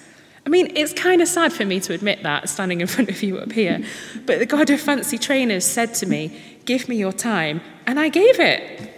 I 0.46 0.50
mean, 0.50 0.72
it's 0.76 0.94
kind 0.94 1.22
of 1.22 1.28
sad 1.28 1.52
for 1.52 1.66
me 1.66 1.80
to 1.82 1.94
admit 1.94 2.24
that 2.24 2.50
standing 2.50 2.82
in 2.82 2.88
front 2.96 3.10
of 3.10 3.22
you 3.22 3.38
up 3.38 3.52
here, 3.52 3.84
but 4.26 4.40
the 4.40 4.46
God 4.46 4.70
of 4.70 4.80
Fancy 4.80 5.18
Trainers 5.18 5.66
said 5.66 5.94
to 5.96 6.06
me, 6.06 6.42
Give 6.66 6.90
me 6.90 6.98
your 6.98 7.14
time, 7.14 7.62
and 7.86 8.00
I 8.00 8.10
gave 8.10 8.40
it. 8.40 8.97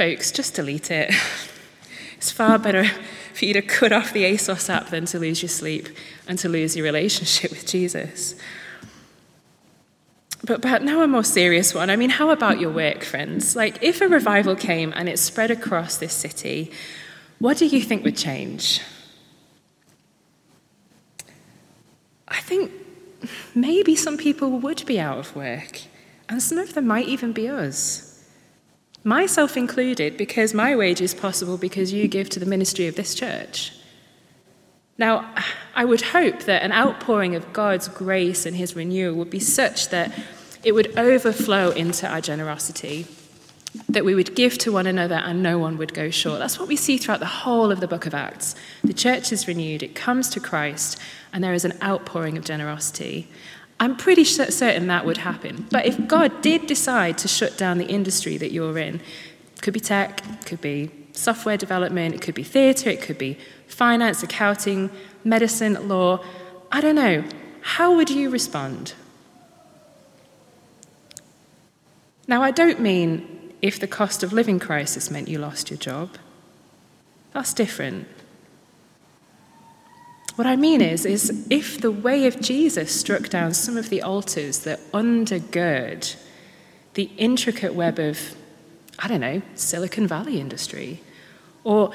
Folks, 0.00 0.32
just 0.32 0.54
delete 0.54 0.90
it. 0.90 1.12
It's 2.16 2.30
far 2.30 2.58
better 2.58 2.84
for 3.34 3.44
you 3.44 3.52
to 3.52 3.60
cut 3.60 3.92
off 3.92 4.14
the 4.14 4.24
ASOS 4.24 4.70
app 4.70 4.88
than 4.88 5.04
to 5.06 5.18
lose 5.18 5.42
your 5.42 5.50
sleep 5.50 5.90
and 6.26 6.38
to 6.38 6.48
lose 6.48 6.74
your 6.74 6.84
relationship 6.84 7.50
with 7.56 7.66
Jesus. 7.66 8.34
But, 10.42 10.62
but 10.62 10.82
now 10.82 11.02
a 11.02 11.06
more 11.06 11.22
serious 11.22 11.74
one. 11.74 11.90
I 11.90 11.96
mean, 11.96 12.08
how 12.08 12.30
about 12.30 12.58
your 12.58 12.70
work, 12.70 13.04
friends? 13.04 13.54
Like, 13.54 13.82
if 13.82 14.00
a 14.00 14.08
revival 14.08 14.56
came 14.56 14.94
and 14.96 15.06
it 15.06 15.18
spread 15.18 15.50
across 15.50 15.98
this 15.98 16.14
city, 16.14 16.72
what 17.38 17.58
do 17.58 17.66
you 17.66 17.82
think 17.82 18.02
would 18.02 18.16
change? 18.16 18.80
I 22.26 22.40
think 22.40 22.72
maybe 23.54 23.94
some 23.96 24.16
people 24.16 24.48
would 24.60 24.86
be 24.86 24.98
out 24.98 25.18
of 25.18 25.36
work, 25.36 25.82
and 26.26 26.42
some 26.42 26.56
of 26.56 26.72
them 26.72 26.86
might 26.86 27.06
even 27.06 27.32
be 27.32 27.50
us. 27.50 28.09
Myself 29.02 29.56
included, 29.56 30.16
because 30.16 30.52
my 30.52 30.76
wage 30.76 31.00
is 31.00 31.14
possible 31.14 31.56
because 31.56 31.92
you 31.92 32.06
give 32.06 32.28
to 32.30 32.40
the 32.40 32.46
ministry 32.46 32.86
of 32.86 32.96
this 32.96 33.14
church. 33.14 33.72
Now, 34.98 35.34
I 35.74 35.86
would 35.86 36.02
hope 36.02 36.40
that 36.40 36.62
an 36.62 36.72
outpouring 36.72 37.34
of 37.34 37.54
God's 37.54 37.88
grace 37.88 38.44
and 38.44 38.54
his 38.54 38.76
renewal 38.76 39.14
would 39.14 39.30
be 39.30 39.40
such 39.40 39.88
that 39.88 40.12
it 40.62 40.72
would 40.72 40.98
overflow 40.98 41.70
into 41.70 42.06
our 42.06 42.20
generosity, 42.20 43.06
that 43.88 44.04
we 44.04 44.14
would 44.14 44.34
give 44.34 44.58
to 44.58 44.72
one 44.72 44.86
another 44.86 45.14
and 45.14 45.42
no 45.42 45.58
one 45.58 45.78
would 45.78 45.94
go 45.94 46.10
short. 46.10 46.38
That's 46.38 46.58
what 46.58 46.68
we 46.68 46.76
see 46.76 46.98
throughout 46.98 47.20
the 47.20 47.26
whole 47.26 47.72
of 47.72 47.80
the 47.80 47.88
book 47.88 48.04
of 48.04 48.12
Acts. 48.12 48.54
The 48.84 48.92
church 48.92 49.32
is 49.32 49.48
renewed, 49.48 49.82
it 49.82 49.94
comes 49.94 50.28
to 50.30 50.40
Christ, 50.40 50.98
and 51.32 51.42
there 51.42 51.54
is 51.54 51.64
an 51.64 51.78
outpouring 51.82 52.36
of 52.36 52.44
generosity. 52.44 53.28
I'm 53.80 53.96
pretty 53.96 54.24
certain 54.24 54.88
that 54.88 55.06
would 55.06 55.16
happen. 55.16 55.66
But 55.70 55.86
if 55.86 56.06
God 56.06 56.42
did 56.42 56.66
decide 56.66 57.16
to 57.18 57.28
shut 57.28 57.56
down 57.56 57.78
the 57.78 57.86
industry 57.86 58.36
that 58.36 58.52
you're 58.52 58.76
in, 58.76 59.00
could 59.62 59.72
be 59.72 59.80
tech, 59.80 60.22
could 60.44 60.60
be 60.60 60.90
software 61.12 61.56
development, 61.56 62.14
it 62.14 62.20
could 62.20 62.34
be 62.34 62.42
theatre, 62.42 62.90
it 62.90 63.00
could 63.00 63.16
be 63.16 63.38
finance, 63.66 64.22
accounting, 64.22 64.90
medicine, 65.24 65.88
law, 65.88 66.22
I 66.70 66.82
don't 66.82 66.94
know. 66.94 67.24
How 67.62 67.94
would 67.96 68.10
you 68.10 68.28
respond? 68.28 68.92
Now, 72.28 72.42
I 72.42 72.50
don't 72.50 72.80
mean 72.80 73.54
if 73.62 73.80
the 73.80 73.86
cost 73.86 74.22
of 74.22 74.32
living 74.32 74.58
crisis 74.58 75.10
meant 75.10 75.28
you 75.28 75.38
lost 75.38 75.70
your 75.70 75.78
job. 75.78 76.16
That's 77.32 77.54
different. 77.54 78.06
What 80.36 80.46
I 80.46 80.56
mean 80.56 80.80
is, 80.80 81.04
is 81.04 81.46
if 81.50 81.80
the 81.80 81.90
way 81.90 82.26
of 82.26 82.40
Jesus 82.40 82.98
struck 82.98 83.28
down 83.28 83.52
some 83.52 83.76
of 83.76 83.90
the 83.90 84.02
altars 84.02 84.60
that 84.60 84.80
undergird 84.92 86.16
the 86.94 87.10
intricate 87.18 87.74
web 87.74 87.98
of, 87.98 88.34
I 88.98 89.08
don't 89.08 89.20
know, 89.20 89.42
Silicon 89.54 90.06
Valley 90.06 90.40
industry, 90.40 91.02
or 91.64 91.92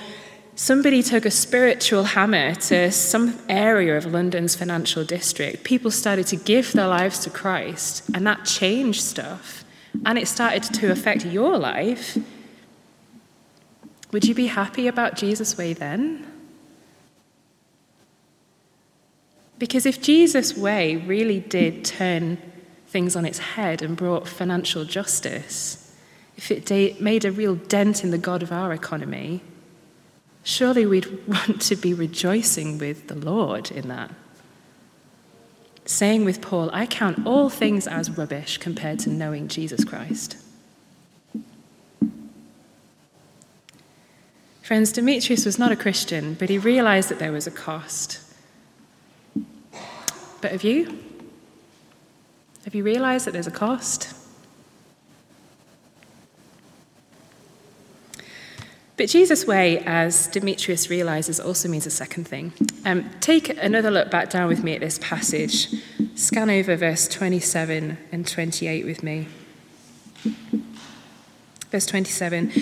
somebody 0.56 1.02
took 1.04 1.26
a 1.26 1.32
spiritual 1.32 2.04
hammer 2.04 2.56
to 2.56 2.92
some 2.92 3.40
area 3.50 3.98
of 3.98 4.06
London's 4.06 4.56
financial 4.56 5.04
district, 5.04 5.64
people 5.64 5.92
started 5.92 6.28
to 6.28 6.36
give 6.36 6.74
their 6.74 6.88
lives 6.88 7.20
to 7.20 7.30
Christ, 7.30 8.04
and 8.14 8.26
that 8.28 8.46
changed 8.46 9.02
stuff, 9.02 9.66
and 10.06 10.18
it 10.18 10.28
started 10.28 10.64
to 10.64 10.92
affect 10.92 11.26
your 11.26 11.58
life. 11.58 12.18
Would 14.12 14.26
you 14.26 14.36
be 14.36 14.48
happy 14.48 14.88
about 14.88 15.16
Jesus' 15.16 15.58
way 15.58 15.74
then? 15.74 16.26
Because 19.58 19.86
if 19.86 20.02
Jesus' 20.02 20.56
way 20.58 20.98
really 20.98 21.40
did 21.40 21.86
turn 21.86 22.38
things 22.88 23.16
on 23.16 23.26
its 23.26 23.40
head 23.40 23.82
and 23.82 23.96
brought 23.96 24.28
financial 24.28 24.84
justice, 24.84 25.94
if 26.38 26.52
it 26.52 27.02
made 27.02 27.24
a 27.24 27.32
real 27.32 27.56
dent 27.56 28.04
in 28.04 28.12
the 28.12 28.18
God 28.18 28.44
of 28.44 28.52
our 28.52 28.74
economy, 28.74 29.42
surely 30.44 30.86
we'd 30.86 31.28
want 31.28 31.62
to 31.62 31.76
be 31.76 31.94
rejoicing 31.94 32.78
with 32.78 33.08
the 33.08 33.16
Lord 33.16 33.72
in 33.72 33.88
that. 33.88 34.12
Saying 35.86 36.26
with 36.26 36.42
Paul, 36.42 36.70
I 36.74 36.88
count 36.88 37.26
all 37.26 37.50
things 37.50 37.88
as 37.88 38.10
rubbish 38.10 38.58
compared 38.58 39.00
to 39.00 39.10
knowing 39.10 39.48
Jesus 39.48 39.84
Christ. 39.84 40.38
Friends, 44.64 44.92
Demetrius 44.92 45.46
was 45.46 45.60
not 45.60 45.72
a 45.72 45.76
Christian, 45.76 46.34
but 46.34 46.50
he 46.50 46.58
realized 46.58 47.10
that 47.10 47.20
there 47.20 47.32
was 47.32 47.46
a 47.46 47.52
cost. 47.52 48.20
Have 50.52 50.64
you? 50.64 50.98
Have 52.66 52.74
you 52.74 52.84
realized 52.84 53.26
that 53.26 53.32
there's 53.32 53.48
a 53.48 53.52
cost? 53.52 54.14
But 58.98 59.10
Jesus' 59.10 59.46
way, 59.46 59.80
as 59.80 60.28
Demetrius 60.28 60.90
realizes, 60.90 61.40
also 61.40 61.68
means 61.68 61.86
a 61.86 61.92
second 61.92 62.28
thing. 62.28 62.54
Um, 62.86 63.10
take 63.20 63.50
another 63.62 63.92
look 63.92 64.10
back 64.10 64.30
down 64.30 64.48
with 64.48 64.64
me 64.64 64.74
at 64.74 64.80
this 64.80 64.98
passage. 65.00 65.68
Scan 66.16 66.50
over 66.50 66.78
verse 66.78 67.08
27 67.10 67.98
and 68.12 68.28
28 68.28 68.86
with 68.86 69.04
me. 69.04 69.28
Verse 71.72 71.86
27 71.86 72.54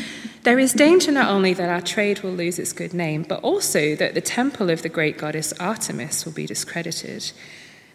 There 0.42 0.58
is 0.58 0.74
danger 0.74 1.12
not 1.12 1.30
only 1.30 1.54
that 1.54 1.70
our 1.70 1.82
trade 1.82 2.22
will 2.22 2.32
lose 2.32 2.58
its 2.58 2.74
good 2.74 2.96
name, 2.96 3.24
but 3.24 3.42
also 3.44 3.96
that 3.96 4.16
the 4.16 4.22
temple 4.22 4.72
of 4.72 4.82
the 4.82 4.90
great 4.90 5.20
goddess 5.20 5.54
Artemis 5.60 6.26
will 6.26 6.34
be 6.34 6.48
discredited 6.48 7.32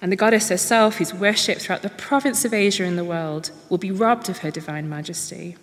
and 0.00 0.12
the 0.12 0.16
goddess 0.16 0.48
herself, 0.48 0.96
who's 0.96 1.12
worshipped 1.12 1.62
throughout 1.62 1.82
the 1.82 1.90
province 1.90 2.44
of 2.44 2.54
Asia 2.54 2.84
and 2.84 2.96
the 2.96 3.04
world, 3.04 3.50
will 3.68 3.78
be 3.78 3.90
robbed 3.90 4.28
of 4.28 4.38
her 4.38 4.50
divine 4.50 4.88
majesty. 4.88 5.56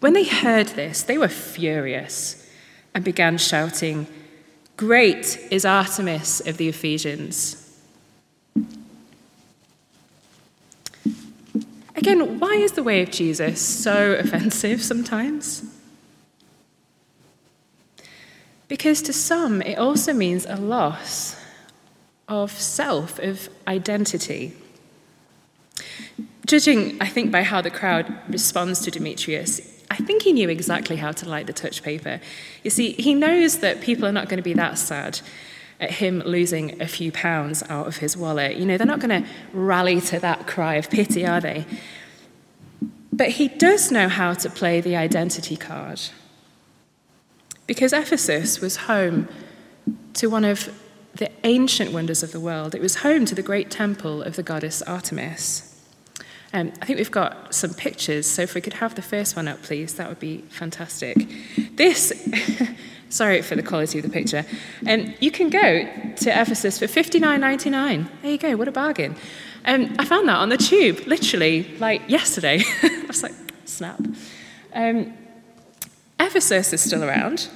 When 0.00 0.14
they 0.14 0.24
heard 0.24 0.68
this, 0.68 1.02
they 1.02 1.18
were 1.18 1.28
furious 1.28 2.48
and 2.94 3.04
began 3.04 3.38
shouting, 3.38 4.06
Great 4.76 5.38
is 5.50 5.64
Artemis 5.64 6.40
of 6.40 6.56
the 6.56 6.68
Ephesians. 6.68 7.58
Again, 11.94 12.40
why 12.40 12.54
is 12.54 12.72
the 12.72 12.82
way 12.82 13.02
of 13.02 13.10
Jesus 13.10 13.60
so 13.60 14.12
offensive 14.18 14.82
sometimes? 14.82 15.62
Because 18.66 19.02
to 19.02 19.12
some, 19.12 19.60
it 19.62 19.78
also 19.78 20.14
means 20.14 20.46
a 20.46 20.56
loss 20.56 21.36
of 22.28 22.50
self, 22.52 23.18
of 23.18 23.48
identity. 23.66 24.54
Judging, 26.46 27.00
I 27.00 27.06
think, 27.06 27.30
by 27.30 27.42
how 27.42 27.60
the 27.60 27.70
crowd 27.70 28.12
responds 28.28 28.80
to 28.80 28.90
Demetrius, 28.90 29.60
I 29.90 29.96
think 29.96 30.22
he 30.22 30.32
knew 30.32 30.48
exactly 30.48 30.96
how 30.96 31.12
to 31.12 31.28
light 31.28 31.46
the 31.46 31.52
touch 31.52 31.82
paper. 31.82 32.20
You 32.62 32.70
see, 32.70 32.92
he 32.92 33.14
knows 33.14 33.58
that 33.58 33.80
people 33.80 34.06
are 34.06 34.12
not 34.12 34.28
going 34.28 34.38
to 34.38 34.42
be 34.42 34.54
that 34.54 34.78
sad. 34.78 35.20
at 35.82 35.90
him 35.90 36.20
losing 36.20 36.80
a 36.80 36.86
few 36.86 37.10
pounds 37.10 37.64
out 37.68 37.88
of 37.88 37.96
his 37.96 38.16
wallet. 38.16 38.56
You 38.56 38.64
know, 38.64 38.78
they're 38.78 38.86
not 38.86 39.00
going 39.00 39.24
to 39.24 39.28
rally 39.52 40.00
to 40.02 40.20
that 40.20 40.46
cry 40.46 40.76
of 40.76 40.88
pity, 40.88 41.26
are 41.26 41.40
they? 41.40 41.66
But 43.12 43.30
he 43.30 43.48
does 43.48 43.90
know 43.90 44.08
how 44.08 44.32
to 44.34 44.48
play 44.48 44.80
the 44.80 44.94
identity 44.94 45.56
card. 45.56 46.00
Because 47.66 47.92
Ephesus 47.92 48.60
was 48.60 48.76
home 48.76 49.28
to 50.14 50.28
one 50.28 50.44
of 50.44 50.70
the 51.14 51.30
ancient 51.44 51.92
wonders 51.92 52.22
of 52.22 52.32
the 52.32 52.40
world. 52.40 52.74
It 52.74 52.80
was 52.80 52.96
home 52.96 53.24
to 53.26 53.34
the 53.34 53.42
great 53.42 53.70
temple 53.70 54.22
of 54.22 54.36
the 54.36 54.42
goddess 54.42 54.82
Artemis. 54.82 55.68
Um, 56.54 56.72
I 56.82 56.84
think 56.84 56.98
we've 56.98 57.10
got 57.10 57.54
some 57.54 57.72
pictures, 57.72 58.26
so 58.26 58.42
if 58.42 58.54
we 58.54 58.60
could 58.60 58.74
have 58.74 58.94
the 58.94 59.02
first 59.02 59.36
one 59.36 59.48
up, 59.48 59.62
please, 59.62 59.94
that 59.94 60.08
would 60.08 60.20
be 60.20 60.38
fantastic. 60.50 61.16
This, 61.76 62.12
sorry 63.08 63.40
for 63.40 63.56
the 63.56 63.62
quality 63.62 63.98
of 63.98 64.04
the 64.04 64.10
picture, 64.10 64.44
um, 64.86 65.14
you 65.18 65.30
can 65.30 65.48
go 65.48 65.84
to 66.16 66.30
Ephesus 66.30 66.78
for 66.78 66.86
59.99. 66.86 68.06
There 68.20 68.30
you 68.30 68.38
go, 68.38 68.56
what 68.56 68.68
a 68.68 68.72
bargain. 68.72 69.16
Um, 69.64 69.94
I 69.98 70.04
found 70.04 70.28
that 70.28 70.36
on 70.36 70.50
the 70.50 70.58
tube, 70.58 71.06
literally, 71.06 71.74
like 71.78 72.02
yesterday. 72.08 72.62
I 72.82 73.04
was 73.06 73.22
like, 73.22 73.34
snap. 73.64 74.00
Um, 74.74 75.14
Ephesus 76.20 76.72
is 76.72 76.82
still 76.82 77.02
around. 77.02 77.48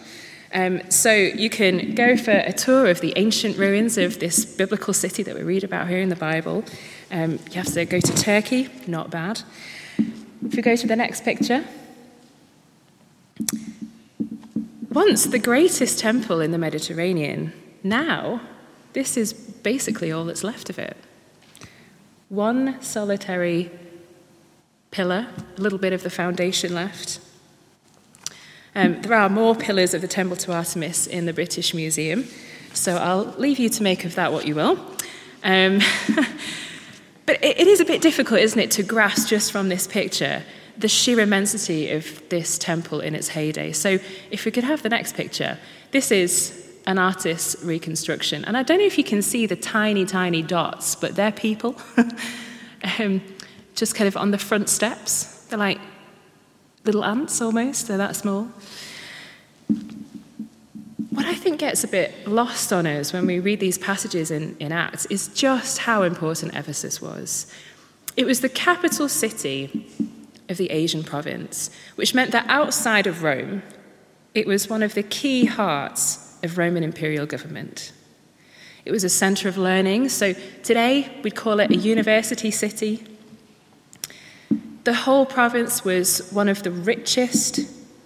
Um, 0.54 0.90
so 0.90 1.12
you 1.12 1.50
can 1.50 1.94
go 1.94 2.16
for 2.16 2.30
a 2.30 2.52
tour 2.52 2.86
of 2.86 3.00
the 3.00 3.12
ancient 3.16 3.56
ruins 3.56 3.98
of 3.98 4.20
this 4.20 4.44
biblical 4.44 4.94
city 4.94 5.22
that 5.22 5.34
we 5.34 5.42
read 5.42 5.64
about 5.64 5.88
here 5.88 6.00
in 6.00 6.08
the 6.08 6.16
Bible. 6.16 6.64
Um, 7.10 7.32
you 7.50 7.54
have 7.54 7.72
to 7.74 7.84
go 7.84 8.00
to 8.00 8.14
Turkey, 8.14 8.68
not 8.86 9.10
bad. 9.10 9.42
If 9.98 10.54
we 10.54 10.62
go 10.62 10.76
to 10.76 10.86
the 10.86 10.96
next 10.96 11.24
picture. 11.24 11.64
Once 14.90 15.24
the 15.24 15.38
greatest 15.38 15.98
temple 15.98 16.40
in 16.40 16.52
the 16.52 16.58
Mediterranean, 16.58 17.52
now 17.82 18.40
this 18.92 19.16
is 19.16 19.32
basically 19.32 20.10
all 20.10 20.24
that's 20.24 20.42
left 20.42 20.70
of 20.70 20.78
it. 20.78 20.96
One 22.28 22.80
solitary 22.80 23.70
pillar, 24.90 25.26
a 25.56 25.60
little 25.60 25.78
bit 25.78 25.92
of 25.92 26.02
the 26.02 26.08
foundation 26.08 26.74
left. 26.74 27.20
Um, 28.76 29.00
there 29.00 29.14
are 29.14 29.30
more 29.30 29.56
pillars 29.56 29.94
of 29.94 30.02
the 30.02 30.08
Temple 30.08 30.36
to 30.36 30.52
Artemis 30.52 31.06
in 31.06 31.24
the 31.24 31.32
British 31.32 31.72
Museum, 31.72 32.28
so 32.74 32.96
I'll 32.96 33.24
leave 33.38 33.58
you 33.58 33.70
to 33.70 33.82
make 33.82 34.04
of 34.04 34.16
that 34.16 34.34
what 34.34 34.46
you 34.46 34.54
will. 34.54 34.72
Um, 35.42 35.80
but 37.24 37.42
it, 37.42 37.58
it 37.60 37.66
is 37.66 37.80
a 37.80 37.86
bit 37.86 38.02
difficult, 38.02 38.40
isn't 38.40 38.60
it, 38.60 38.70
to 38.72 38.82
grasp 38.82 39.28
just 39.28 39.50
from 39.50 39.70
this 39.70 39.86
picture 39.86 40.42
the 40.76 40.88
sheer 40.88 41.20
immensity 41.20 41.90
of 41.90 42.22
this 42.28 42.58
temple 42.58 43.00
in 43.00 43.14
its 43.14 43.28
heyday. 43.28 43.72
So, 43.72 43.98
if 44.30 44.44
we 44.44 44.50
could 44.50 44.64
have 44.64 44.82
the 44.82 44.90
next 44.90 45.14
picture, 45.14 45.56
this 45.90 46.12
is 46.12 46.70
an 46.86 46.98
artist's 46.98 47.64
reconstruction. 47.64 48.44
And 48.44 48.58
I 48.58 48.62
don't 48.62 48.78
know 48.78 48.84
if 48.84 48.98
you 48.98 49.04
can 49.04 49.22
see 49.22 49.46
the 49.46 49.56
tiny, 49.56 50.04
tiny 50.04 50.42
dots, 50.42 50.94
but 50.94 51.16
they're 51.16 51.32
people. 51.32 51.76
um, 52.98 53.22
just 53.74 53.94
kind 53.94 54.06
of 54.06 54.18
on 54.18 54.32
the 54.32 54.38
front 54.38 54.68
steps. 54.68 55.46
They're 55.46 55.58
like 55.58 55.80
little 56.86 57.04
ants 57.04 57.42
almost, 57.42 57.88
they're 57.88 57.98
that 57.98 58.16
small. 58.16 58.48
What 61.10 61.26
I 61.26 61.34
think 61.34 61.60
gets 61.60 61.82
a 61.84 61.88
bit 61.88 62.28
lost 62.28 62.72
on 62.72 62.86
us 62.86 63.12
when 63.12 63.26
we 63.26 63.40
read 63.40 63.60
these 63.60 63.78
passages 63.78 64.30
in, 64.30 64.56
in 64.60 64.72
Acts 64.72 65.06
is 65.06 65.28
just 65.28 65.78
how 65.78 66.02
important 66.02 66.54
Ephesus 66.54 67.00
was. 67.00 67.52
It 68.16 68.24
was 68.24 68.40
the 68.40 68.48
capital 68.48 69.08
city 69.08 69.86
of 70.48 70.56
the 70.56 70.70
Asian 70.70 71.02
province, 71.02 71.70
which 71.96 72.14
meant 72.14 72.30
that 72.32 72.46
outside 72.48 73.06
of 73.06 73.22
Rome, 73.22 73.62
it 74.34 74.46
was 74.46 74.70
one 74.70 74.82
of 74.82 74.94
the 74.94 75.02
key 75.02 75.46
hearts 75.46 76.38
of 76.42 76.58
Roman 76.58 76.82
imperial 76.82 77.26
government. 77.26 77.92
It 78.84 78.92
was 78.92 79.02
a 79.02 79.08
center 79.08 79.48
of 79.48 79.58
learning, 79.58 80.10
so 80.10 80.34
today 80.62 81.10
we'd 81.22 81.34
call 81.34 81.58
it 81.60 81.70
a 81.70 81.76
university 81.76 82.50
city, 82.50 83.04
the 84.86 84.94
whole 84.94 85.26
province 85.26 85.84
was 85.84 86.30
one 86.30 86.48
of 86.48 86.62
the 86.62 86.70
richest 86.70 87.58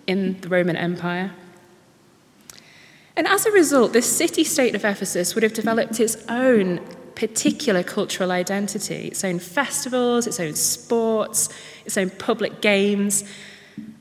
in 0.07 0.41
the 0.41 0.49
Roman 0.49 0.77
Empire. 0.77 1.31
And 3.15 3.29
as 3.29 3.45
a 3.45 3.53
result, 3.53 3.93
this 3.93 4.11
city 4.11 4.45
state 4.45 4.75
of 4.75 4.83
Ephesus 4.83 5.35
would 5.35 5.43
have 5.43 5.53
developed 5.53 6.01
its 6.01 6.17
own 6.27 6.81
particular 7.15 7.83
cultural 7.83 8.33
identity, 8.33 9.09
its 9.09 9.23
own 9.25 9.39
festivals, 9.39 10.27
its 10.27 10.41
own 10.41 10.55
sports, 10.55 11.51
its 11.85 11.99
own 11.99 12.09
public 12.09 12.63
games. 12.63 13.25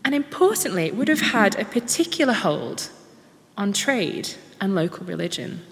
And 0.06 0.16
importantly, 0.16 0.86
it 0.86 0.96
would 0.96 1.10
have 1.10 1.20
had 1.20 1.60
a 1.60 1.66
particular 1.66 2.32
hold 2.34 2.90
on 3.58 3.74
trade 3.74 4.36
and 4.62 4.74
local 4.74 5.06
religion. 5.06 5.66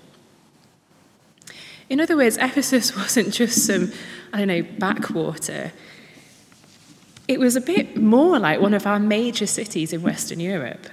In 1.89 2.01
other 2.01 2.17
words, 2.17 2.35
Ephesus 2.35 2.93
wasn't 2.97 3.33
just 3.33 3.65
some, 3.65 3.93
I 4.33 4.39
don't 4.39 4.49
know, 4.49 4.63
backwater 4.77 5.71
it 7.27 7.39
was 7.39 7.55
a 7.55 7.61
bit 7.61 7.97
more 7.97 8.39
like 8.39 8.61
one 8.61 8.73
of 8.73 8.87
our 8.87 8.99
major 8.99 9.45
cities 9.45 9.93
in 9.93 10.01
Western 10.01 10.39
Europe. 10.39 10.87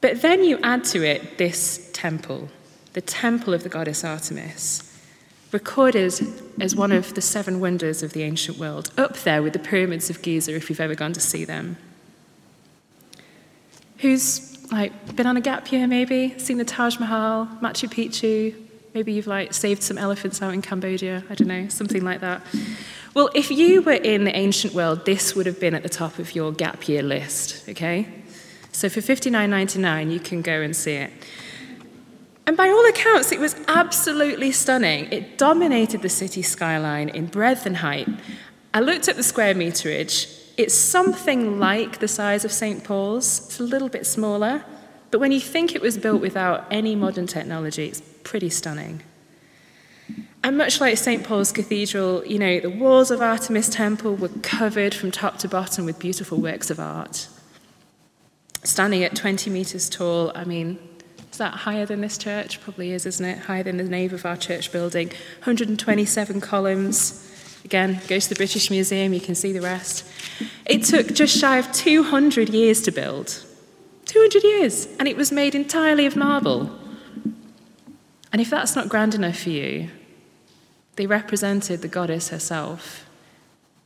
But 0.00 0.22
then 0.22 0.44
you 0.44 0.58
add 0.62 0.84
to 0.84 1.02
it 1.02 1.38
this 1.38 1.90
temple, 1.92 2.48
the 2.92 3.00
temple 3.00 3.54
of 3.54 3.62
the 3.62 3.68
goddess 3.68 4.04
Artemis, 4.04 4.86
recorded 5.52 6.12
as 6.60 6.76
one 6.76 6.92
of 6.92 7.14
the 7.14 7.20
seven 7.20 7.60
wonders 7.60 8.02
of 8.02 8.12
the 8.12 8.22
ancient 8.22 8.58
world, 8.58 8.90
up 8.96 9.16
there 9.18 9.42
with 9.42 9.52
the 9.52 9.58
pyramids 9.58 10.08
of 10.08 10.22
Giza 10.22 10.54
if 10.54 10.70
you've 10.70 10.80
ever 10.80 10.94
gone 10.94 11.12
to 11.12 11.20
see 11.20 11.44
them. 11.44 11.76
Who's 13.98 14.56
like 14.72 15.16
been 15.16 15.26
on 15.26 15.36
a 15.36 15.40
gap 15.40 15.72
year 15.72 15.86
maybe, 15.86 16.38
seen 16.38 16.58
the 16.58 16.64
Taj 16.64 16.98
Mahal, 16.98 17.46
Machu 17.60 17.88
Picchu, 17.88 18.54
maybe 18.94 19.12
you've 19.12 19.26
like 19.26 19.52
saved 19.52 19.82
some 19.82 19.98
elephants 19.98 20.40
out 20.40 20.54
in 20.54 20.62
Cambodia, 20.62 21.24
I 21.28 21.34
don't 21.34 21.48
know, 21.48 21.68
something 21.68 22.04
like 22.04 22.20
that. 22.20 22.42
Well, 23.12 23.28
if 23.34 23.50
you 23.50 23.82
were 23.82 23.92
in 23.92 24.24
the 24.24 24.36
ancient 24.36 24.72
world, 24.72 25.04
this 25.04 25.34
would 25.34 25.46
have 25.46 25.58
been 25.58 25.74
at 25.74 25.82
the 25.82 25.88
top 25.88 26.20
of 26.20 26.34
your 26.34 26.52
gap 26.52 26.88
year 26.88 27.02
list, 27.02 27.68
okay? 27.68 28.06
So 28.70 28.88
for 28.88 29.00
59.99, 29.00 30.12
you 30.12 30.20
can 30.20 30.42
go 30.42 30.60
and 30.60 30.76
see 30.76 30.92
it. 30.92 31.12
And 32.46 32.56
by 32.56 32.68
all 32.68 32.86
accounts, 32.86 33.32
it 33.32 33.40
was 33.40 33.56
absolutely 33.66 34.52
stunning. 34.52 35.06
It 35.12 35.38
dominated 35.38 36.02
the 36.02 36.08
city 36.08 36.42
skyline 36.42 37.08
in 37.08 37.26
breadth 37.26 37.66
and 37.66 37.78
height. 37.78 38.08
I 38.72 38.80
looked 38.80 39.08
at 39.08 39.16
the 39.16 39.22
square 39.24 39.54
meterage. 39.54 40.36
It's 40.56 40.74
something 40.74 41.58
like 41.58 41.98
the 41.98 42.08
size 42.08 42.44
of 42.44 42.52
St. 42.52 42.84
Paul's. 42.84 43.46
It's 43.46 43.60
a 43.60 43.64
little 43.64 43.88
bit 43.88 44.06
smaller. 44.06 44.64
But 45.10 45.18
when 45.18 45.32
you 45.32 45.40
think 45.40 45.74
it 45.74 45.82
was 45.82 45.98
built 45.98 46.20
without 46.20 46.66
any 46.70 46.94
modern 46.94 47.26
technology, 47.26 47.86
it's 47.86 48.02
pretty 48.22 48.50
stunning. 48.50 49.02
And 50.42 50.56
much 50.56 50.80
like 50.80 50.96
St. 50.96 51.22
Paul's 51.22 51.52
Cathedral, 51.52 52.24
you 52.24 52.38
know, 52.38 52.60
the 52.60 52.70
walls 52.70 53.10
of 53.10 53.20
Artemis 53.20 53.68
Temple 53.68 54.16
were 54.16 54.30
covered 54.42 54.94
from 54.94 55.10
top 55.10 55.38
to 55.38 55.48
bottom 55.48 55.84
with 55.84 55.98
beautiful 55.98 56.38
works 56.38 56.70
of 56.70 56.80
art. 56.80 57.28
Standing 58.62 59.04
at 59.04 59.14
20 59.14 59.50
metres 59.50 59.90
tall, 59.90 60.32
I 60.34 60.44
mean, 60.44 60.78
is 61.30 61.38
that 61.38 61.52
higher 61.52 61.84
than 61.84 62.00
this 62.00 62.16
church? 62.16 62.60
Probably 62.60 62.92
is, 62.92 63.04
isn't 63.04 63.24
it? 63.24 63.38
Higher 63.40 63.62
than 63.62 63.76
the 63.76 63.84
nave 63.84 64.14
of 64.14 64.24
our 64.24 64.36
church 64.36 64.72
building. 64.72 65.08
127 65.40 66.40
columns. 66.40 67.26
Again, 67.64 68.00
go 68.08 68.18
to 68.18 68.28
the 68.28 68.34
British 68.34 68.70
Museum, 68.70 69.12
you 69.12 69.20
can 69.20 69.34
see 69.34 69.52
the 69.52 69.60
rest. 69.60 70.06
It 70.64 70.84
took 70.84 71.08
just 71.08 71.36
shy 71.36 71.58
of 71.58 71.70
200 71.72 72.48
years 72.48 72.80
to 72.82 72.90
build. 72.90 73.44
200 74.06 74.42
years! 74.42 74.86
And 74.98 75.06
it 75.06 75.16
was 75.16 75.30
made 75.30 75.54
entirely 75.54 76.06
of 76.06 76.16
marble. 76.16 76.70
And 78.32 78.40
if 78.40 78.48
that's 78.48 78.74
not 78.74 78.88
grand 78.88 79.14
enough 79.14 79.38
for 79.38 79.50
you, 79.50 79.90
they 81.00 81.06
represented 81.06 81.80
the 81.80 81.88
goddess 81.88 82.28
herself, 82.28 83.06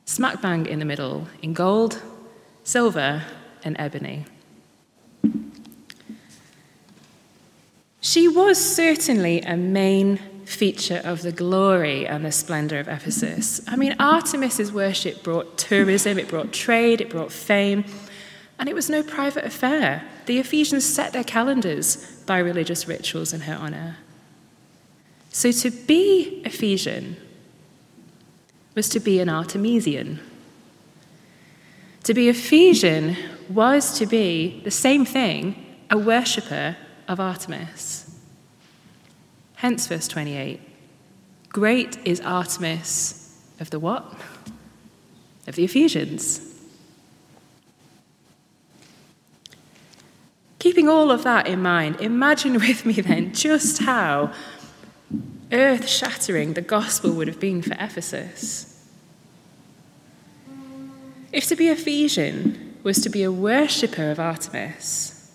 smack 0.04 0.42
bang 0.42 0.66
in 0.66 0.80
the 0.80 0.84
middle, 0.84 1.28
in 1.42 1.52
gold, 1.52 2.02
silver, 2.64 3.22
and 3.62 3.76
ebony. 3.78 4.24
She 8.00 8.26
was 8.26 8.58
certainly 8.58 9.42
a 9.42 9.56
main 9.56 10.16
feature 10.44 11.00
of 11.04 11.22
the 11.22 11.30
glory 11.30 12.04
and 12.04 12.24
the 12.24 12.32
splendor 12.32 12.80
of 12.80 12.88
Ephesus. 12.88 13.60
I 13.68 13.76
mean, 13.76 13.94
Artemis's 14.00 14.72
worship 14.72 15.22
brought 15.22 15.56
tourism, 15.56 16.18
it 16.18 16.26
brought 16.26 16.52
trade, 16.52 17.00
it 17.00 17.10
brought 17.10 17.30
fame, 17.30 17.84
and 18.58 18.68
it 18.68 18.74
was 18.74 18.90
no 18.90 19.04
private 19.04 19.44
affair. 19.44 20.02
The 20.26 20.40
Ephesians 20.40 20.84
set 20.84 21.12
their 21.12 21.22
calendars 21.22 22.22
by 22.26 22.38
religious 22.38 22.88
rituals 22.88 23.32
in 23.32 23.42
her 23.42 23.54
honor. 23.54 23.98
So 25.34 25.50
to 25.50 25.70
be 25.72 26.40
Ephesian 26.44 27.16
was 28.76 28.88
to 28.90 29.00
be 29.00 29.18
an 29.18 29.28
Artemisian. 29.28 30.20
To 32.04 32.14
be 32.14 32.28
Ephesian 32.28 33.16
was 33.50 33.98
to 33.98 34.06
be 34.06 34.60
the 34.62 34.70
same 34.70 35.04
thing, 35.04 35.56
a 35.90 35.98
worshipper 35.98 36.76
of 37.08 37.18
Artemis. 37.18 38.16
Hence, 39.56 39.88
verse 39.88 40.06
28 40.06 40.60
Great 41.48 41.98
is 42.04 42.20
Artemis 42.20 43.36
of 43.58 43.70
the 43.70 43.80
what? 43.80 44.04
Of 45.48 45.56
the 45.56 45.64
Ephesians. 45.64 46.42
Keeping 50.60 50.88
all 50.88 51.10
of 51.10 51.24
that 51.24 51.48
in 51.48 51.60
mind, 51.60 52.00
imagine 52.00 52.54
with 52.54 52.86
me 52.86 52.92
then 53.00 53.34
just 53.34 53.82
how 53.82 54.32
earth 55.54 55.88
shattering 55.88 56.52
the 56.52 56.60
gospel 56.60 57.12
would 57.12 57.28
have 57.28 57.40
been 57.40 57.62
for 57.62 57.74
Ephesus. 57.78 58.70
If 61.32 61.46
to 61.48 61.56
be 61.56 61.68
Ephesian 61.68 62.76
was 62.82 63.00
to 63.00 63.08
be 63.08 63.22
a 63.22 63.32
worshipper 63.32 64.10
of 64.10 64.20
Artemis, 64.20 65.32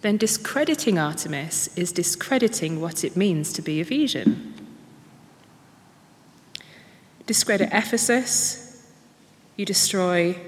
then 0.00 0.16
discrediting 0.16 0.98
Artemis 0.98 1.76
is 1.76 1.92
discrediting 1.92 2.80
what 2.80 3.04
it 3.04 3.16
means 3.16 3.52
to 3.52 3.62
be 3.62 3.80
Ephesian. 3.80 4.54
Discredit 7.26 7.70
Ephesus, 7.72 8.90
you 9.56 9.64
destroy 9.64 10.38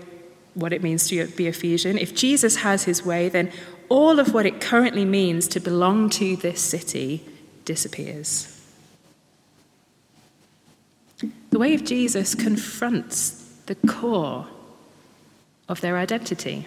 what 0.55 0.73
it 0.73 0.83
means 0.83 1.09
to 1.09 1.27
be 1.27 1.47
Ephesian. 1.47 1.97
If 1.99 2.15
Jesus 2.15 2.57
has 2.57 2.85
his 2.85 3.05
way, 3.05 3.29
then 3.29 3.51
all 3.89 4.19
of 4.19 4.35
what 4.35 4.47
it 4.47 4.61
currently 4.61 5.05
means 5.05 5.49
to 5.49 5.61
belong 5.61 6.11
to 6.11 6.37
this 6.37 6.61
city 6.61 7.25
disappears. 7.65 8.56
The 11.51 11.59
way 11.59 11.75
of 11.75 11.85
Jesus 11.85 12.35
confronts 12.35 13.45
the 13.67 13.75
core 13.75 14.47
of 15.69 15.81
their 15.81 15.97
identity. 15.97 16.67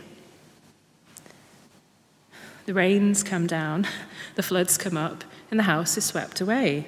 The 2.66 2.74
rains 2.74 3.24
come 3.24 3.48
down, 3.48 3.88
the 4.36 4.44
floods 4.44 4.78
come 4.78 4.98
up, 4.98 5.24
and 5.50 5.60
the 5.60 5.64
house 5.64 5.98
is 5.98 6.06
swept 6.06 6.42
away. 6.42 6.88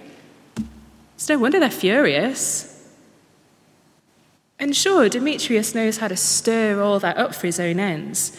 It's 1.15 1.29
no 1.29 1.39
wonder 1.39 1.59
they're 1.59 1.69
furious. 1.69 2.67
And 4.59 4.75
sure, 4.75 5.09
Demetrius 5.09 5.73
knows 5.73 5.97
how 5.97 6.07
to 6.07 6.15
stir 6.15 6.81
all 6.81 6.99
that 6.99 7.17
up 7.17 7.33
for 7.33 7.47
his 7.47 7.59
own 7.59 7.79
ends. 7.79 8.37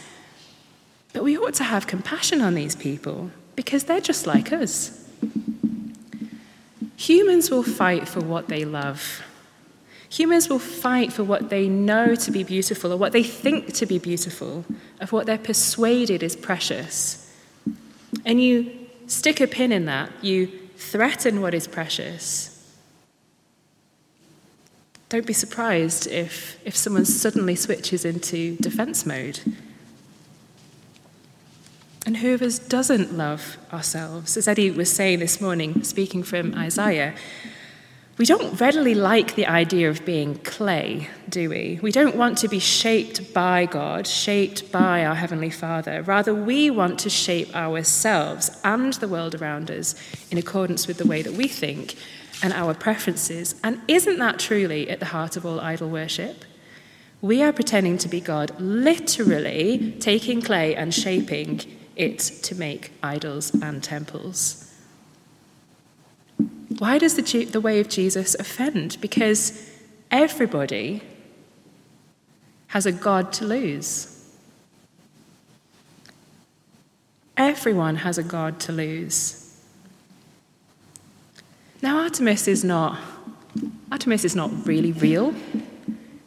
But 1.13 1.25
we 1.25 1.37
ought 1.37 1.55
to 1.55 1.65
have 1.65 1.87
compassion 1.87 2.41
on 2.41 2.55
these 2.55 2.77
people 2.77 3.31
because 3.57 3.85
they're 3.85 4.01
just 4.01 4.27
like 4.27 4.53
us. 4.53 5.09
Humans 6.97 7.51
will 7.51 7.65
fight 7.65 8.09
for 8.09 8.21
what 8.21 8.49
they 8.49 8.65
love. 8.65 9.23
Humans 10.13 10.49
will 10.49 10.59
fight 10.59 11.13
for 11.13 11.25
what 11.25 11.49
they 11.49 11.69
know 11.69 12.15
to 12.15 12.31
be 12.31 12.45
beautiful 12.45 12.93
or 12.93 12.97
what 12.97 13.13
they 13.13 13.23
think 13.23 13.73
to 13.75 13.87
be 13.87 13.99
beautiful, 13.99 14.65
of 15.01 15.11
what 15.11 15.27
they're 15.27 15.39
persuaded 15.39 16.23
is 16.23 16.37
precious. 16.37 17.35
And 18.25 18.43
you 18.43 18.71
stick 19.07 19.41
a 19.41 19.47
pin 19.47 19.73
in 19.73 19.87
that, 19.87 20.13
you 20.23 20.47
threaten 20.77 21.41
what 21.41 21.55
is 21.55 21.67
precious. 21.67 22.49
Don't 25.09 25.27
be 25.27 25.33
surprised 25.33 26.07
if, 26.07 26.59
if 26.67 26.77
someone 26.77 27.05
suddenly 27.05 27.55
switches 27.55 28.05
into 28.05 28.57
defense 28.57 29.07
mode 29.07 29.41
and 32.05 32.17
who 32.17 32.35
of 32.35 32.43
us 32.43 32.59
doesn't 32.59 33.17
love 33.17 33.57
ourselves? 33.73 34.37
As 34.37 34.49
Eddie 34.49 34.71
was 34.71 34.93
saying 34.93 35.21
this 35.21 35.41
morning, 35.41 35.85
speaking 35.85 36.23
from 36.23 36.55
Isaiah, 36.55 37.15
we 38.23 38.27
don't 38.27 38.61
readily 38.61 38.95
like 38.95 39.35
the 39.35 39.49
idea 39.49 39.91
of 39.91 40.05
being 40.05 40.37
clay, 40.45 41.09
do 41.29 41.51
we? 41.51 41.81
We 41.83 41.91
don't 41.91 42.15
want 42.15 42.39
to 42.39 42.47
be 42.47 42.61
shaped 42.61 43.35
by 43.35 43.67
God, 43.67 44.07
shaped 44.07 44.71
by 44.71 45.05
our 45.05 45.17
Heavenly 45.17 45.51
Father. 45.51 46.03
Rather, 46.03 46.33
we 46.33 46.71
want 46.71 47.01
to 47.01 47.11
shape 47.11 47.53
ourselves 47.53 48.61
and 48.63 48.93
the 48.93 49.09
world 49.09 49.35
around 49.35 49.73
us 49.73 49.97
in 50.31 50.39
accordance 50.39 50.87
with 50.87 50.99
the 50.99 51.05
way 51.05 51.21
that 51.23 51.33
we 51.33 51.49
think 51.49 51.97
and 52.45 52.53
our 52.53 52.75
preferences. 52.75 53.57
And 53.65 53.81
isn't 53.89 54.21
that 54.21 54.39
truly 54.39 54.89
at 54.89 55.01
the 55.01 55.07
heart 55.07 55.37
of 55.37 55.45
all 55.45 55.59
idol 55.59 55.91
worship? 55.91 56.45
We 57.21 57.43
are 57.43 57.53
pretending 57.53 57.99
to 57.99 58.09
be 58.09 58.21
God, 58.21 58.53
literally 58.61 59.97
taking 59.99 60.41
clay 60.41 60.77
and 60.77 60.95
shaping 60.95 61.61
it 61.97 62.21
to 62.21 62.55
make 62.55 62.93
idols 63.03 63.53
and 63.61 63.83
temples. 63.83 64.62
Why 66.79 66.99
does 66.99 67.17
the, 67.17 67.45
the 67.45 67.61
way 67.61 67.81
of 67.81 67.89
Jesus 67.89 68.35
offend? 68.35 68.99
Because 69.01 69.71
everybody 70.11 71.03
has 72.69 72.87
a 72.87 72.93
God 72.93 73.33
to 73.35 73.45
lose. 73.45 74.09
Everyone 77.37 77.97
has 77.97 78.19
a 78.19 78.23
God 78.23 78.61
to 78.61 78.73
lose. 78.73 79.43
Now 81.83 82.03
Artemis 82.03 82.47
is 82.47 82.63
not 82.63 82.99
Artemis 83.91 84.25
is 84.25 84.35
not 84.35 84.51
really 84.67 84.93
real. 84.93 85.35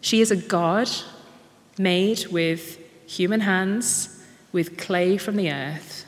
She 0.01 0.21
is 0.21 0.29
a 0.29 0.35
god 0.35 0.89
made 1.79 2.27
with 2.27 2.77
human 3.07 3.41
hands 3.41 4.23
with 4.51 4.77
clay 4.77 5.17
from 5.17 5.35
the 5.35 5.51
earth. 5.51 6.05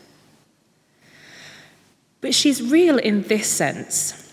But 2.21 2.35
she's 2.35 2.61
real 2.61 2.97
in 2.97 3.23
this 3.23 3.47
sense, 3.47 4.26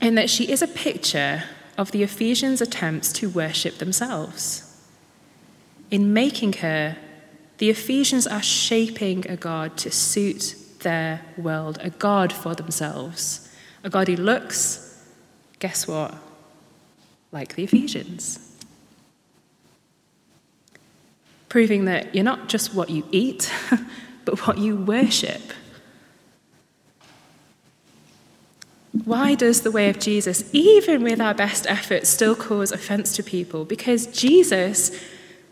in 0.00 0.14
that 0.14 0.30
she 0.30 0.50
is 0.50 0.62
a 0.62 0.68
picture 0.68 1.44
of 1.76 1.90
the 1.92 2.02
Ephesians' 2.02 2.60
attempts 2.60 3.12
to 3.14 3.28
worship 3.28 3.78
themselves. 3.78 4.64
In 5.90 6.12
making 6.12 6.54
her, 6.54 6.96
the 7.58 7.70
Ephesians 7.70 8.26
are 8.26 8.42
shaping 8.42 9.28
a 9.28 9.36
God 9.36 9.76
to 9.78 9.90
suit 9.90 10.54
their 10.80 11.20
world, 11.36 11.78
a 11.80 11.90
God 11.90 12.32
for 12.32 12.54
themselves, 12.54 13.48
a 13.82 13.90
God 13.90 14.08
who 14.08 14.16
looks, 14.16 15.04
guess 15.58 15.88
what, 15.88 16.14
like 17.32 17.54
the 17.54 17.64
Ephesians 17.64 18.48
proving 21.48 21.86
that 21.86 22.14
you're 22.14 22.24
not 22.24 22.48
just 22.48 22.74
what 22.74 22.90
you 22.90 23.04
eat, 23.10 23.52
but 24.24 24.46
what 24.46 24.58
you 24.58 24.76
worship. 24.76 25.40
Why 29.04 29.34
does 29.34 29.62
the 29.62 29.70
way 29.70 29.88
of 29.90 29.98
Jesus, 29.98 30.48
even 30.52 31.02
with 31.02 31.20
our 31.20 31.34
best 31.34 31.66
efforts, 31.66 32.08
still 32.08 32.34
cause 32.34 32.72
offense 32.72 33.14
to 33.16 33.22
people? 33.22 33.64
Because 33.64 34.06
Jesus 34.06 34.90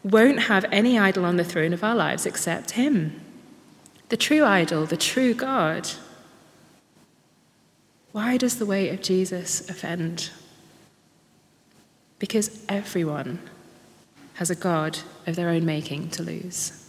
won't 0.03 0.43
have 0.43 0.65
any 0.71 0.99
idol 0.99 1.25
on 1.25 1.37
the 1.37 1.45
throne 1.45 1.73
of 1.73 1.83
our 1.83 1.95
lives 1.95 2.27
except 2.27 2.73
Him. 2.73 3.21
The 4.09 4.17
true 4.17 4.45
idol, 4.45 4.87
the 4.87 4.97
true 4.97 5.35
God. 5.35 5.89
Why 8.13 8.37
does 8.37 8.59
the 8.59 8.67
way 8.67 8.89
of 8.89 9.03
Jesus 9.03 9.69
offend? 9.69 10.31
Because 12.19 12.65
everyone 12.69 13.41
has 14.35 14.51
a 14.51 14.55
God 14.55 14.99
of 15.27 15.37
their 15.37 15.49
own 15.49 15.65
making 15.65 16.11
to 16.11 16.23
lose. 16.23 16.83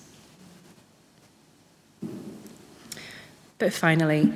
But 3.58 3.74
finally, 3.74 4.32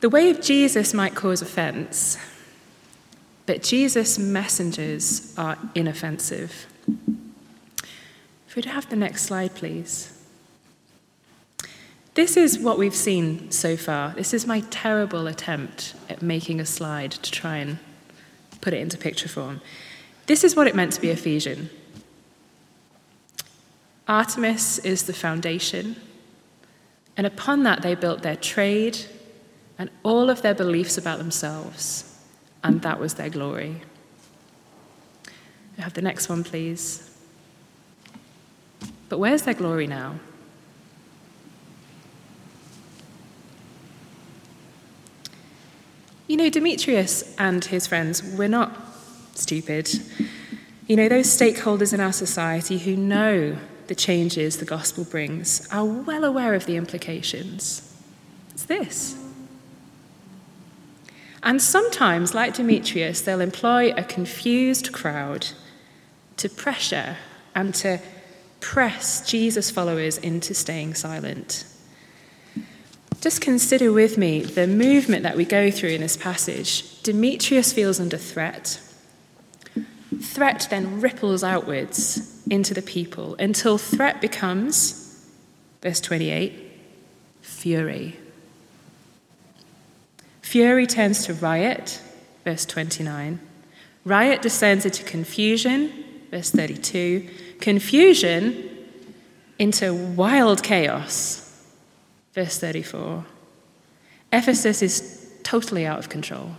the 0.00 0.08
way 0.08 0.30
of 0.30 0.40
Jesus 0.40 0.94
might 0.94 1.14
cause 1.14 1.42
offense, 1.42 2.16
but 3.46 3.62
Jesus' 3.62 4.18
messengers 4.18 5.34
are 5.36 5.58
inoffensive. 5.74 6.66
If 8.46 8.54
we'd 8.54 8.66
have 8.66 8.88
the 8.88 8.96
next 8.96 9.24
slide, 9.24 9.54
please. 9.54 10.14
This 12.14 12.36
is 12.36 12.58
what 12.58 12.78
we've 12.78 12.94
seen 12.94 13.50
so 13.50 13.76
far. 13.76 14.10
This 14.10 14.34
is 14.34 14.46
my 14.46 14.60
terrible 14.70 15.26
attempt 15.26 15.94
at 16.08 16.22
making 16.22 16.60
a 16.60 16.66
slide 16.66 17.12
to 17.12 17.30
try 17.30 17.56
and 17.56 17.78
put 18.60 18.74
it 18.74 18.80
into 18.80 18.98
picture 18.98 19.28
form. 19.28 19.60
This 20.26 20.44
is 20.44 20.54
what 20.54 20.66
it 20.66 20.74
meant 20.74 20.92
to 20.92 21.00
be 21.00 21.10
Ephesian. 21.10 21.70
Artemis 24.06 24.78
is 24.80 25.04
the 25.04 25.12
foundation, 25.12 25.96
and 27.16 27.26
upon 27.26 27.62
that 27.64 27.82
they 27.82 27.94
built 27.94 28.22
their 28.22 28.36
trade 28.36 28.98
and 29.78 29.90
all 30.02 30.28
of 30.28 30.42
their 30.42 30.54
beliefs 30.54 30.98
about 30.98 31.18
themselves, 31.18 32.18
and 32.64 32.82
that 32.82 32.98
was 32.98 33.14
their 33.14 33.30
glory. 33.30 33.82
Have 35.78 35.94
the 35.94 36.02
next 36.02 36.28
one, 36.28 36.42
please. 36.42 37.08
But 39.08 39.18
where's 39.18 39.42
their 39.42 39.54
glory 39.54 39.86
now? 39.86 40.16
You 46.26 46.36
know, 46.36 46.50
Demetrius 46.50 47.34
and 47.38 47.64
his 47.64 47.86
friends 47.86 48.22
were 48.36 48.48
not 48.48 48.76
stupid. 49.34 49.88
You 50.86 50.96
know, 50.96 51.08
those 51.08 51.26
stakeholders 51.26 51.94
in 51.94 52.00
our 52.00 52.12
society 52.12 52.78
who 52.78 52.96
know 52.96 53.56
the 53.86 53.94
changes 53.94 54.58
the 54.58 54.66
gospel 54.66 55.04
brings 55.04 55.66
are 55.72 55.84
well 55.84 56.24
aware 56.24 56.54
of 56.54 56.66
the 56.66 56.76
implications. 56.76 57.96
It's 58.50 58.64
this. 58.64 59.16
And 61.42 61.62
sometimes, 61.62 62.34
like 62.34 62.54
Demetrius, 62.54 63.20
they'll 63.20 63.40
employ 63.40 63.92
a 63.96 64.02
confused 64.02 64.92
crowd 64.92 65.48
to 66.36 66.48
pressure 66.48 67.16
and 67.54 67.74
to 67.76 68.00
press 68.60 69.28
Jesus' 69.28 69.70
followers 69.70 70.18
into 70.18 70.54
staying 70.54 70.94
silent. 70.94 71.64
Just 73.20 73.40
consider 73.40 73.92
with 73.92 74.16
me 74.16 74.42
the 74.42 74.66
movement 74.66 75.24
that 75.24 75.36
we 75.36 75.44
go 75.44 75.70
through 75.70 75.90
in 75.90 76.00
this 76.00 76.16
passage. 76.16 77.02
Demetrius 77.02 77.72
feels 77.72 77.98
under 77.98 78.16
threat. 78.16 78.80
Threat 80.20 80.68
then 80.70 81.00
ripples 81.00 81.42
outwards 81.42 82.42
into 82.48 82.74
the 82.74 82.82
people 82.82 83.34
until 83.36 83.76
threat 83.76 84.20
becomes, 84.20 85.26
verse 85.82 86.00
28, 86.00 86.54
fury. 87.40 88.16
Fury 90.48 90.86
turns 90.86 91.26
to 91.26 91.34
riot, 91.34 92.00
verse 92.42 92.64
29. 92.64 93.38
Riot 94.06 94.40
descends 94.40 94.86
into 94.86 95.04
confusion, 95.04 95.92
verse 96.30 96.50
32. 96.50 97.28
Confusion 97.60 98.70
into 99.58 99.92
wild 99.92 100.62
chaos, 100.62 101.66
verse 102.32 102.58
34. 102.58 103.26
Ephesus 104.32 104.80
is 104.80 105.30
totally 105.42 105.84
out 105.84 105.98
of 105.98 106.08
control. 106.08 106.52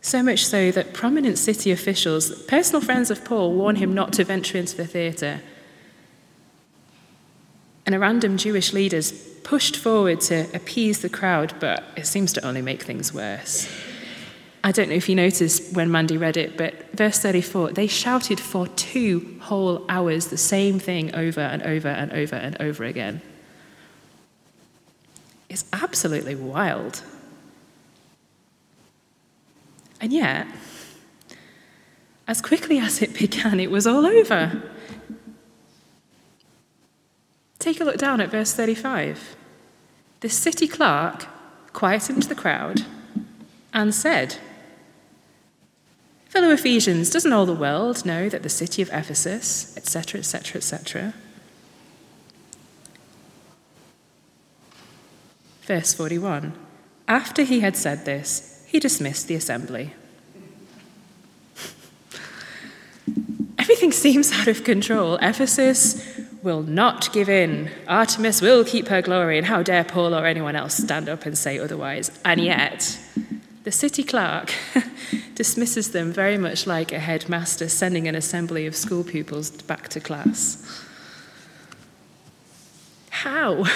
So 0.00 0.22
much 0.22 0.46
so 0.46 0.70
that 0.70 0.94
prominent 0.94 1.36
city 1.36 1.72
officials, 1.72 2.42
personal 2.44 2.80
friends 2.80 3.10
of 3.10 3.22
Paul, 3.22 3.52
warn 3.52 3.76
him 3.76 3.92
not 3.92 4.14
to 4.14 4.24
venture 4.24 4.56
into 4.56 4.78
the 4.78 4.86
theatre. 4.86 5.42
And 7.84 7.94
a 7.94 7.98
random 7.98 8.36
Jewish 8.36 8.72
leaders 8.72 9.12
pushed 9.42 9.76
forward 9.76 10.20
to 10.22 10.46
appease 10.54 11.00
the 11.00 11.08
crowd, 11.08 11.54
but 11.60 11.82
it 11.96 12.06
seems 12.06 12.32
to 12.34 12.46
only 12.46 12.62
make 12.62 12.82
things 12.82 13.12
worse. 13.12 13.68
I 14.64 14.70
don't 14.70 14.88
know 14.88 14.94
if 14.94 15.08
you 15.08 15.16
noticed 15.16 15.74
when 15.74 15.90
Mandy 15.90 16.16
read 16.16 16.36
it, 16.36 16.56
but 16.56 16.92
verse 16.92 17.18
34, 17.18 17.72
they 17.72 17.88
shouted 17.88 18.38
for 18.38 18.68
two 18.68 19.36
whole 19.40 19.84
hours 19.88 20.28
the 20.28 20.36
same 20.36 20.78
thing 20.78 21.14
over 21.14 21.40
and 21.40 21.62
over 21.62 21.88
and 21.88 22.12
over 22.12 22.36
and 22.36 22.60
over 22.60 22.84
again. 22.84 23.20
It's 25.48 25.64
absolutely 25.72 26.36
wild. 26.36 27.02
And 30.00 30.12
yet, 30.12 30.46
as 32.28 32.40
quickly 32.40 32.78
as 32.78 33.02
it 33.02 33.14
began, 33.18 33.58
it 33.58 33.70
was 33.70 33.86
all 33.86 34.06
over. 34.06 34.62
Take 37.62 37.80
a 37.80 37.84
look 37.84 37.96
down 37.96 38.20
at 38.20 38.28
verse 38.28 38.52
35. 38.52 39.36
The 40.18 40.28
city 40.28 40.66
clerk 40.66 41.28
quietened 41.72 42.24
the 42.24 42.34
crowd 42.34 42.84
and 43.72 43.94
said, 43.94 44.38
Fellow 46.26 46.50
Ephesians, 46.50 47.08
doesn't 47.08 47.32
all 47.32 47.46
the 47.46 47.54
world 47.54 48.04
know 48.04 48.28
that 48.28 48.42
the 48.42 48.48
city 48.48 48.82
of 48.82 48.90
Ephesus, 48.92 49.76
etc., 49.76 50.18
etc., 50.18 50.58
etc.? 50.58 51.14
Verse 55.62 55.94
41 55.94 56.54
After 57.06 57.44
he 57.44 57.60
had 57.60 57.76
said 57.76 58.04
this, 58.04 58.66
he 58.66 58.80
dismissed 58.80 59.28
the 59.28 59.36
assembly. 59.36 59.94
Everything 63.56 63.92
seems 63.92 64.32
out 64.32 64.48
of 64.48 64.64
control. 64.64 65.16
Ephesus 65.22 66.21
will 66.42 66.62
not 66.62 67.12
give 67.12 67.28
in. 67.28 67.70
Artemis 67.86 68.42
will 68.42 68.64
keep 68.64 68.88
her 68.88 69.00
glory, 69.00 69.38
and 69.38 69.46
how 69.46 69.62
dare 69.62 69.84
Paul 69.84 70.14
or 70.14 70.26
anyone 70.26 70.56
else 70.56 70.74
stand 70.74 71.08
up 71.08 71.24
and 71.24 71.38
say 71.38 71.58
otherwise? 71.58 72.10
And 72.24 72.40
yet, 72.40 72.98
the 73.64 73.72
city 73.72 74.02
clerk 74.02 74.52
dismisses 75.34 75.92
them 75.92 76.12
very 76.12 76.36
much 76.36 76.66
like 76.66 76.92
a 76.92 76.98
headmaster 76.98 77.68
sending 77.68 78.08
an 78.08 78.14
assembly 78.14 78.66
of 78.66 78.74
school 78.74 79.04
pupils 79.04 79.50
back 79.50 79.88
to 79.90 80.00
class. 80.00 80.84
How? 83.10 83.64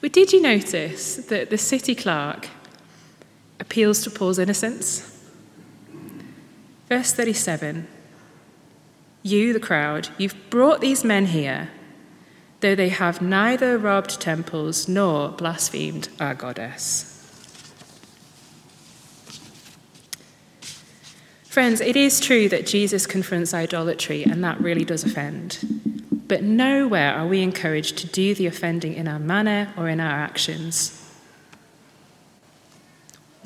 Well, 0.00 0.10
did 0.10 0.32
you 0.32 0.40
notice 0.40 1.16
that 1.16 1.50
the 1.50 1.58
city 1.58 1.96
clerk 1.96 2.48
appeals 3.58 4.00
to 4.02 4.10
Paul's 4.10 4.38
innocence? 4.38 5.02
Verse 6.88 7.12
37 7.12 7.88
you, 9.22 9.52
the 9.52 9.60
crowd, 9.60 10.08
you've 10.18 10.36
brought 10.50 10.80
these 10.80 11.04
men 11.04 11.26
here, 11.26 11.70
though 12.60 12.74
they 12.74 12.88
have 12.88 13.20
neither 13.20 13.78
robbed 13.78 14.20
temples 14.20 14.88
nor 14.88 15.30
blasphemed 15.30 16.08
our 16.20 16.34
goddess. 16.34 17.14
Friends, 21.44 21.80
it 21.80 21.96
is 21.96 22.20
true 22.20 22.48
that 22.50 22.66
Jesus 22.66 23.06
confronts 23.06 23.52
idolatry, 23.52 24.22
and 24.22 24.44
that 24.44 24.60
really 24.60 24.84
does 24.84 25.02
offend. 25.02 25.58
But 26.28 26.42
nowhere 26.42 27.14
are 27.14 27.26
we 27.26 27.42
encouraged 27.42 27.96
to 27.98 28.06
do 28.06 28.34
the 28.34 28.46
offending 28.46 28.94
in 28.94 29.08
our 29.08 29.18
manner 29.18 29.72
or 29.76 29.88
in 29.88 29.98
our 29.98 30.20
actions. 30.20 30.94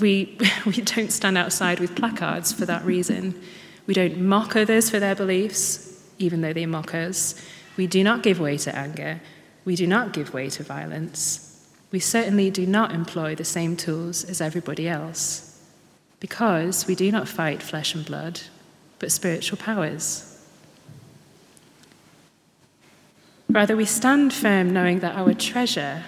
We, 0.00 0.36
we 0.66 0.72
don't 0.72 1.12
stand 1.12 1.38
outside 1.38 1.78
with 1.78 1.94
placards 1.94 2.52
for 2.52 2.66
that 2.66 2.84
reason. 2.84 3.40
We 3.86 3.94
don't 3.94 4.20
mock 4.20 4.56
others 4.56 4.90
for 4.90 5.00
their 5.00 5.14
beliefs, 5.14 6.02
even 6.18 6.40
though 6.40 6.52
they 6.52 6.66
mock 6.66 6.94
us. 6.94 7.34
We 7.76 7.86
do 7.86 8.04
not 8.04 8.22
give 8.22 8.38
way 8.38 8.58
to 8.58 8.76
anger. 8.76 9.20
We 9.64 9.76
do 9.76 9.86
not 9.86 10.12
give 10.12 10.34
way 10.34 10.50
to 10.50 10.62
violence. 10.62 11.48
We 11.90 12.00
certainly 12.00 12.50
do 12.50 12.66
not 12.66 12.92
employ 12.92 13.34
the 13.34 13.44
same 13.44 13.76
tools 13.76 14.24
as 14.24 14.40
everybody 14.40 14.88
else, 14.88 15.60
because 16.20 16.86
we 16.86 16.94
do 16.94 17.12
not 17.12 17.28
fight 17.28 17.62
flesh 17.62 17.94
and 17.94 18.04
blood, 18.04 18.40
but 18.98 19.12
spiritual 19.12 19.58
powers. 19.58 20.28
Rather, 23.50 23.76
we 23.76 23.84
stand 23.84 24.32
firm 24.32 24.72
knowing 24.72 25.00
that 25.00 25.16
our 25.16 25.34
treasure 25.34 26.04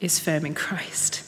is 0.00 0.18
firm 0.18 0.44
in 0.44 0.54
Christ, 0.54 1.22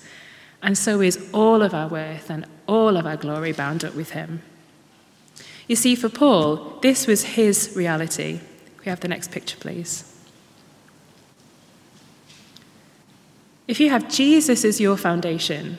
and 0.62 0.76
so 0.76 1.00
is 1.00 1.30
all 1.32 1.62
of 1.62 1.72
our 1.72 1.88
worth 1.88 2.30
and 2.30 2.46
all 2.66 2.96
of 2.96 3.06
our 3.06 3.16
glory 3.16 3.52
bound 3.52 3.84
up 3.84 3.94
with 3.94 4.10
Him. 4.10 4.42
You 5.66 5.76
see, 5.76 5.94
for 5.94 6.08
Paul, 6.08 6.78
this 6.82 7.06
was 7.06 7.24
his 7.24 7.72
reality. 7.74 8.40
We 8.80 8.86
have 8.86 9.00
the 9.00 9.08
next 9.08 9.30
picture, 9.30 9.56
please. 9.56 10.10
If 13.66 13.80
you 13.80 13.88
have 13.88 14.10
Jesus 14.10 14.64
as 14.64 14.78
your 14.80 14.96
foundation, 14.96 15.78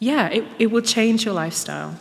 yeah, 0.00 0.28
it, 0.28 0.44
it 0.58 0.70
will 0.70 0.82
change 0.82 1.24
your 1.24 1.34
lifestyle. 1.34 1.96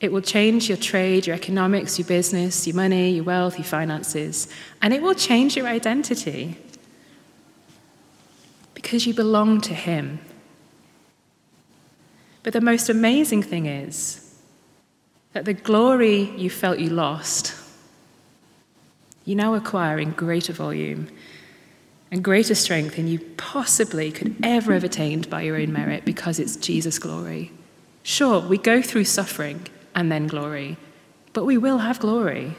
It 0.00 0.12
will 0.12 0.20
change 0.20 0.68
your 0.68 0.76
trade, 0.76 1.26
your 1.26 1.34
economics, 1.34 1.98
your 1.98 2.06
business, 2.06 2.66
your 2.66 2.76
money, 2.76 3.12
your 3.12 3.24
wealth, 3.24 3.56
your 3.56 3.64
finances, 3.64 4.48
and 4.82 4.92
it 4.92 5.00
will 5.00 5.14
change 5.14 5.56
your 5.56 5.66
identity 5.66 6.58
because 8.74 9.06
you 9.06 9.14
belong 9.14 9.62
to 9.62 9.72
Him. 9.72 10.18
But 12.42 12.52
the 12.52 12.60
most 12.60 12.90
amazing 12.90 13.42
thing 13.42 13.64
is, 13.64 14.23
that 15.34 15.44
the 15.44 15.52
glory 15.52 16.30
you 16.36 16.48
felt 16.48 16.78
you 16.78 16.88
lost, 16.88 17.54
you 19.24 19.34
now 19.34 19.54
acquire 19.54 19.98
in 19.98 20.12
greater 20.12 20.52
volume 20.52 21.08
and 22.10 22.22
greater 22.22 22.54
strength 22.54 22.94
than 22.94 23.08
you 23.08 23.18
possibly 23.36 24.12
could 24.12 24.36
ever 24.44 24.72
have 24.72 24.84
attained 24.84 25.28
by 25.28 25.42
your 25.42 25.56
own 25.56 25.72
merit 25.72 26.04
because 26.04 26.38
it's 26.38 26.56
Jesus' 26.56 27.00
glory. 27.00 27.50
Sure, 28.04 28.40
we 28.40 28.56
go 28.56 28.80
through 28.80 29.04
suffering 29.04 29.66
and 29.94 30.10
then 30.10 30.28
glory, 30.28 30.76
but 31.32 31.44
we 31.44 31.58
will 31.58 31.78
have 31.78 31.98
glory. 31.98 32.54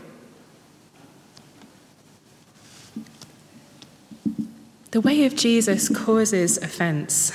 The 4.91 5.01
way 5.01 5.25
of 5.25 5.35
Jesus 5.35 5.87
causes 5.87 6.57
offense, 6.57 7.31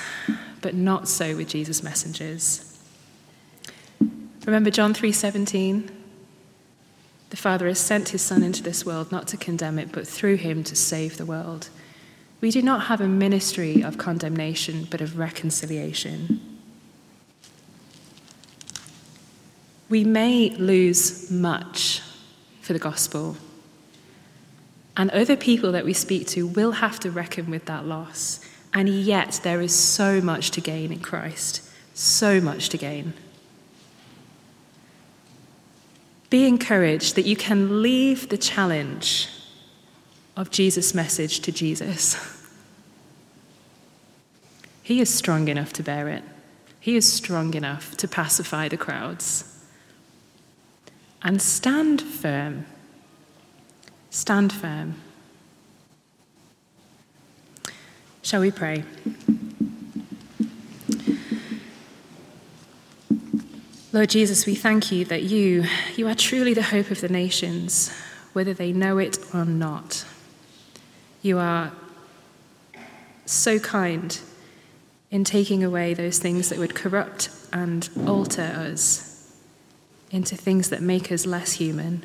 but 0.61 0.75
not 0.75 1.09
so 1.09 1.37
with 1.37 1.49
Jesus' 1.49 1.83
messengers. 1.83 2.79
Remember 4.51 4.73
John 4.73 4.93
3:17? 4.95 5.93
The 7.31 7.37
Father 7.37 7.69
has 7.69 7.79
sent 7.79 8.09
his 8.09 8.21
son 8.21 8.43
into 8.43 8.65
this 8.65 8.85
world 8.85 9.13
not 9.13 9.29
to 9.29 9.37
condemn 9.37 9.79
it, 9.79 9.93
but 9.93 10.09
through 10.09 10.39
him 10.39 10.65
to 10.65 10.75
save 10.75 11.19
the 11.19 11.25
world. 11.25 11.69
We 12.41 12.51
do 12.51 12.61
not 12.61 12.87
have 12.87 13.01
a 13.01 13.07
ministry 13.07 13.81
of 13.81 13.97
condemnation, 13.97 14.89
but 14.91 15.01
of 15.01 15.17
reconciliation. 15.17 16.41
We 19.89 20.03
may 20.03 20.51
lose 20.57 21.31
much 21.31 22.03
for 22.61 22.73
the 22.73 22.81
gospel, 22.81 23.37
and 24.97 25.13
other 25.13 25.37
people 25.37 25.71
that 25.71 25.85
we 25.85 25.93
speak 25.93 26.27
to 26.27 26.45
will 26.45 26.73
have 26.73 26.99
to 27.01 27.11
reckon 27.13 27.51
with 27.51 27.67
that 27.67 27.87
loss. 27.87 28.41
And 28.75 28.89
yet, 28.89 29.39
there 29.45 29.61
is 29.61 29.73
so 29.73 30.21
much 30.21 30.51
to 30.51 30.61
gain 30.61 30.91
in 30.91 30.99
Christ, 30.99 31.63
so 31.95 32.41
much 32.41 32.69
to 32.71 32.77
gain. 32.77 33.15
Be 36.31 36.47
encouraged 36.47 37.17
that 37.17 37.27
you 37.27 37.37
can 37.37 37.83
leave 37.83 38.29
the 38.29 38.39
challenge 38.39 39.29
of 40.37 40.51
Jesus' 40.51 40.95
message 40.95 41.41
to 41.41 41.53
Jesus. 41.53 42.17
He 44.83 45.01
is 45.01 45.13
strong 45.13 45.49
enough 45.49 45.73
to 45.75 45.83
bear 45.83 46.09
it, 46.09 46.25
He 46.81 46.97
is 46.97 47.11
strong 47.13 47.55
enough 47.55 47.97
to 47.99 48.09
pacify 48.09 48.69
the 48.69 48.77
crowds. 48.77 49.45
And 51.23 51.43
stand 51.43 52.01
firm. 52.01 52.65
Stand 54.09 54.53
firm. 54.53 54.95
Shall 58.23 58.41
we 58.41 58.51
pray? 58.51 58.85
Lord 63.93 64.09
Jesus, 64.09 64.47
we 64.47 64.55
thank 64.55 64.93
you 64.93 65.05
that 65.07 65.25
you, 65.25 65.65
you 65.97 66.07
are 66.07 66.15
truly 66.15 66.55
the 66.55 66.63
hope 66.63 66.91
of 66.91 67.01
the 67.01 67.09
nations. 67.09 67.91
whether 68.33 68.55
they 68.55 68.73
know 68.73 68.99
it 68.99 69.19
or 69.35 69.45
not. 69.45 70.05
You 71.23 71.39
are 71.39 71.73
so 73.27 73.59
kind 73.59 74.19
in 75.11 75.25
taking 75.25 75.65
away 75.65 75.95
those 75.95 76.19
things 76.19 76.49
that 76.49 76.59
would 76.59 76.75
corrupt 76.75 77.31
and 77.53 77.89
alter 78.07 78.43
us 78.43 79.37
into 80.11 80.37
things 80.37 80.71
that 80.71 80.83
make 80.83 81.11
us 81.11 81.27
less 81.27 81.53
human. 81.53 82.05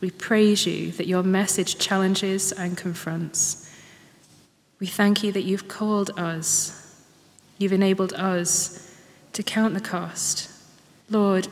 We 0.00 0.10
praise 0.10 0.66
you 0.66 0.92
that 0.92 1.06
your 1.06 1.22
message 1.22 1.78
challenges 1.78 2.52
and 2.52 2.76
confronts. 2.76 3.70
We 4.78 4.86
thank 4.86 5.24
you 5.24 5.32
that 5.32 5.42
you've 5.42 5.68
called 5.68 6.10
us, 6.18 7.02
you've 7.58 7.72
enabled 7.72 8.12
us 8.12 8.94
to 9.32 9.42
count 9.42 9.74
the 9.74 9.80
cost. 9.80 10.50
Lord, 11.10 11.48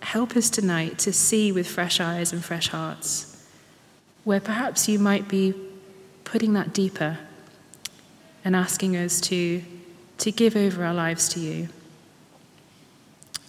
help 0.00 0.36
us 0.36 0.48
tonight 0.48 0.98
to 1.00 1.12
see 1.12 1.52
with 1.52 1.66
fresh 1.66 2.00
eyes 2.00 2.32
and 2.32 2.44
fresh 2.44 2.68
hearts, 2.68 3.46
where 4.24 4.40
perhaps 4.40 4.88
you 4.88 4.98
might 4.98 5.28
be 5.28 5.54
putting 6.24 6.54
that 6.54 6.72
deeper 6.72 7.18
and 8.44 8.56
asking 8.56 8.96
us 8.96 9.20
to, 9.22 9.62
to 10.18 10.30
give 10.30 10.56
over 10.56 10.84
our 10.84 10.94
lives 10.94 11.28
to 11.30 11.40
you. 11.40 11.68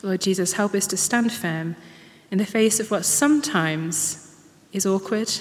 Lord 0.03 0.22
Jesus, 0.22 0.53
help 0.53 0.76
us 0.76 0.88
to 0.88 0.97
stand 0.97 1.32
firm 1.32 1.76
in 2.32 2.38
the 2.38 2.45
face 2.45 2.80
of 2.80 2.91
what 2.91 3.06
sometimes 3.06 4.39
is 4.72 4.86
awkward 4.86 5.32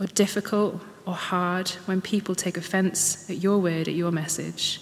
or 0.00 0.06
difficult 0.06 0.80
or 1.06 1.14
hard 1.14 1.68
when 1.86 2.00
people 2.00 2.34
take 2.34 2.56
offense 2.56 3.28
at 3.28 3.42
your 3.42 3.58
word, 3.58 3.88
at 3.88 3.94
your 3.94 4.12
message, 4.12 4.80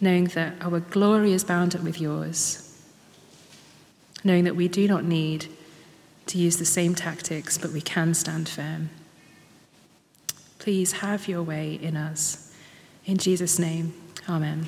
knowing 0.00 0.24
that 0.26 0.54
our 0.60 0.80
glory 0.80 1.32
is 1.32 1.44
bound 1.44 1.76
up 1.76 1.82
with 1.82 2.00
yours, 2.00 2.63
knowing 4.24 4.44
that 4.44 4.56
we 4.56 4.66
do 4.66 4.88
not 4.88 5.04
need 5.04 5.46
to 6.26 6.38
use 6.38 6.56
the 6.56 6.64
same 6.64 6.94
tactics, 6.94 7.58
but 7.58 7.70
we 7.70 7.80
can 7.80 8.14
stand 8.14 8.48
firm. 8.48 8.90
Please 10.58 10.92
have 10.92 11.28
your 11.28 11.42
way 11.42 11.74
in 11.74 11.96
us. 11.96 12.52
In 13.04 13.18
Jesus' 13.18 13.58
name, 13.58 13.92
amen. 14.28 14.66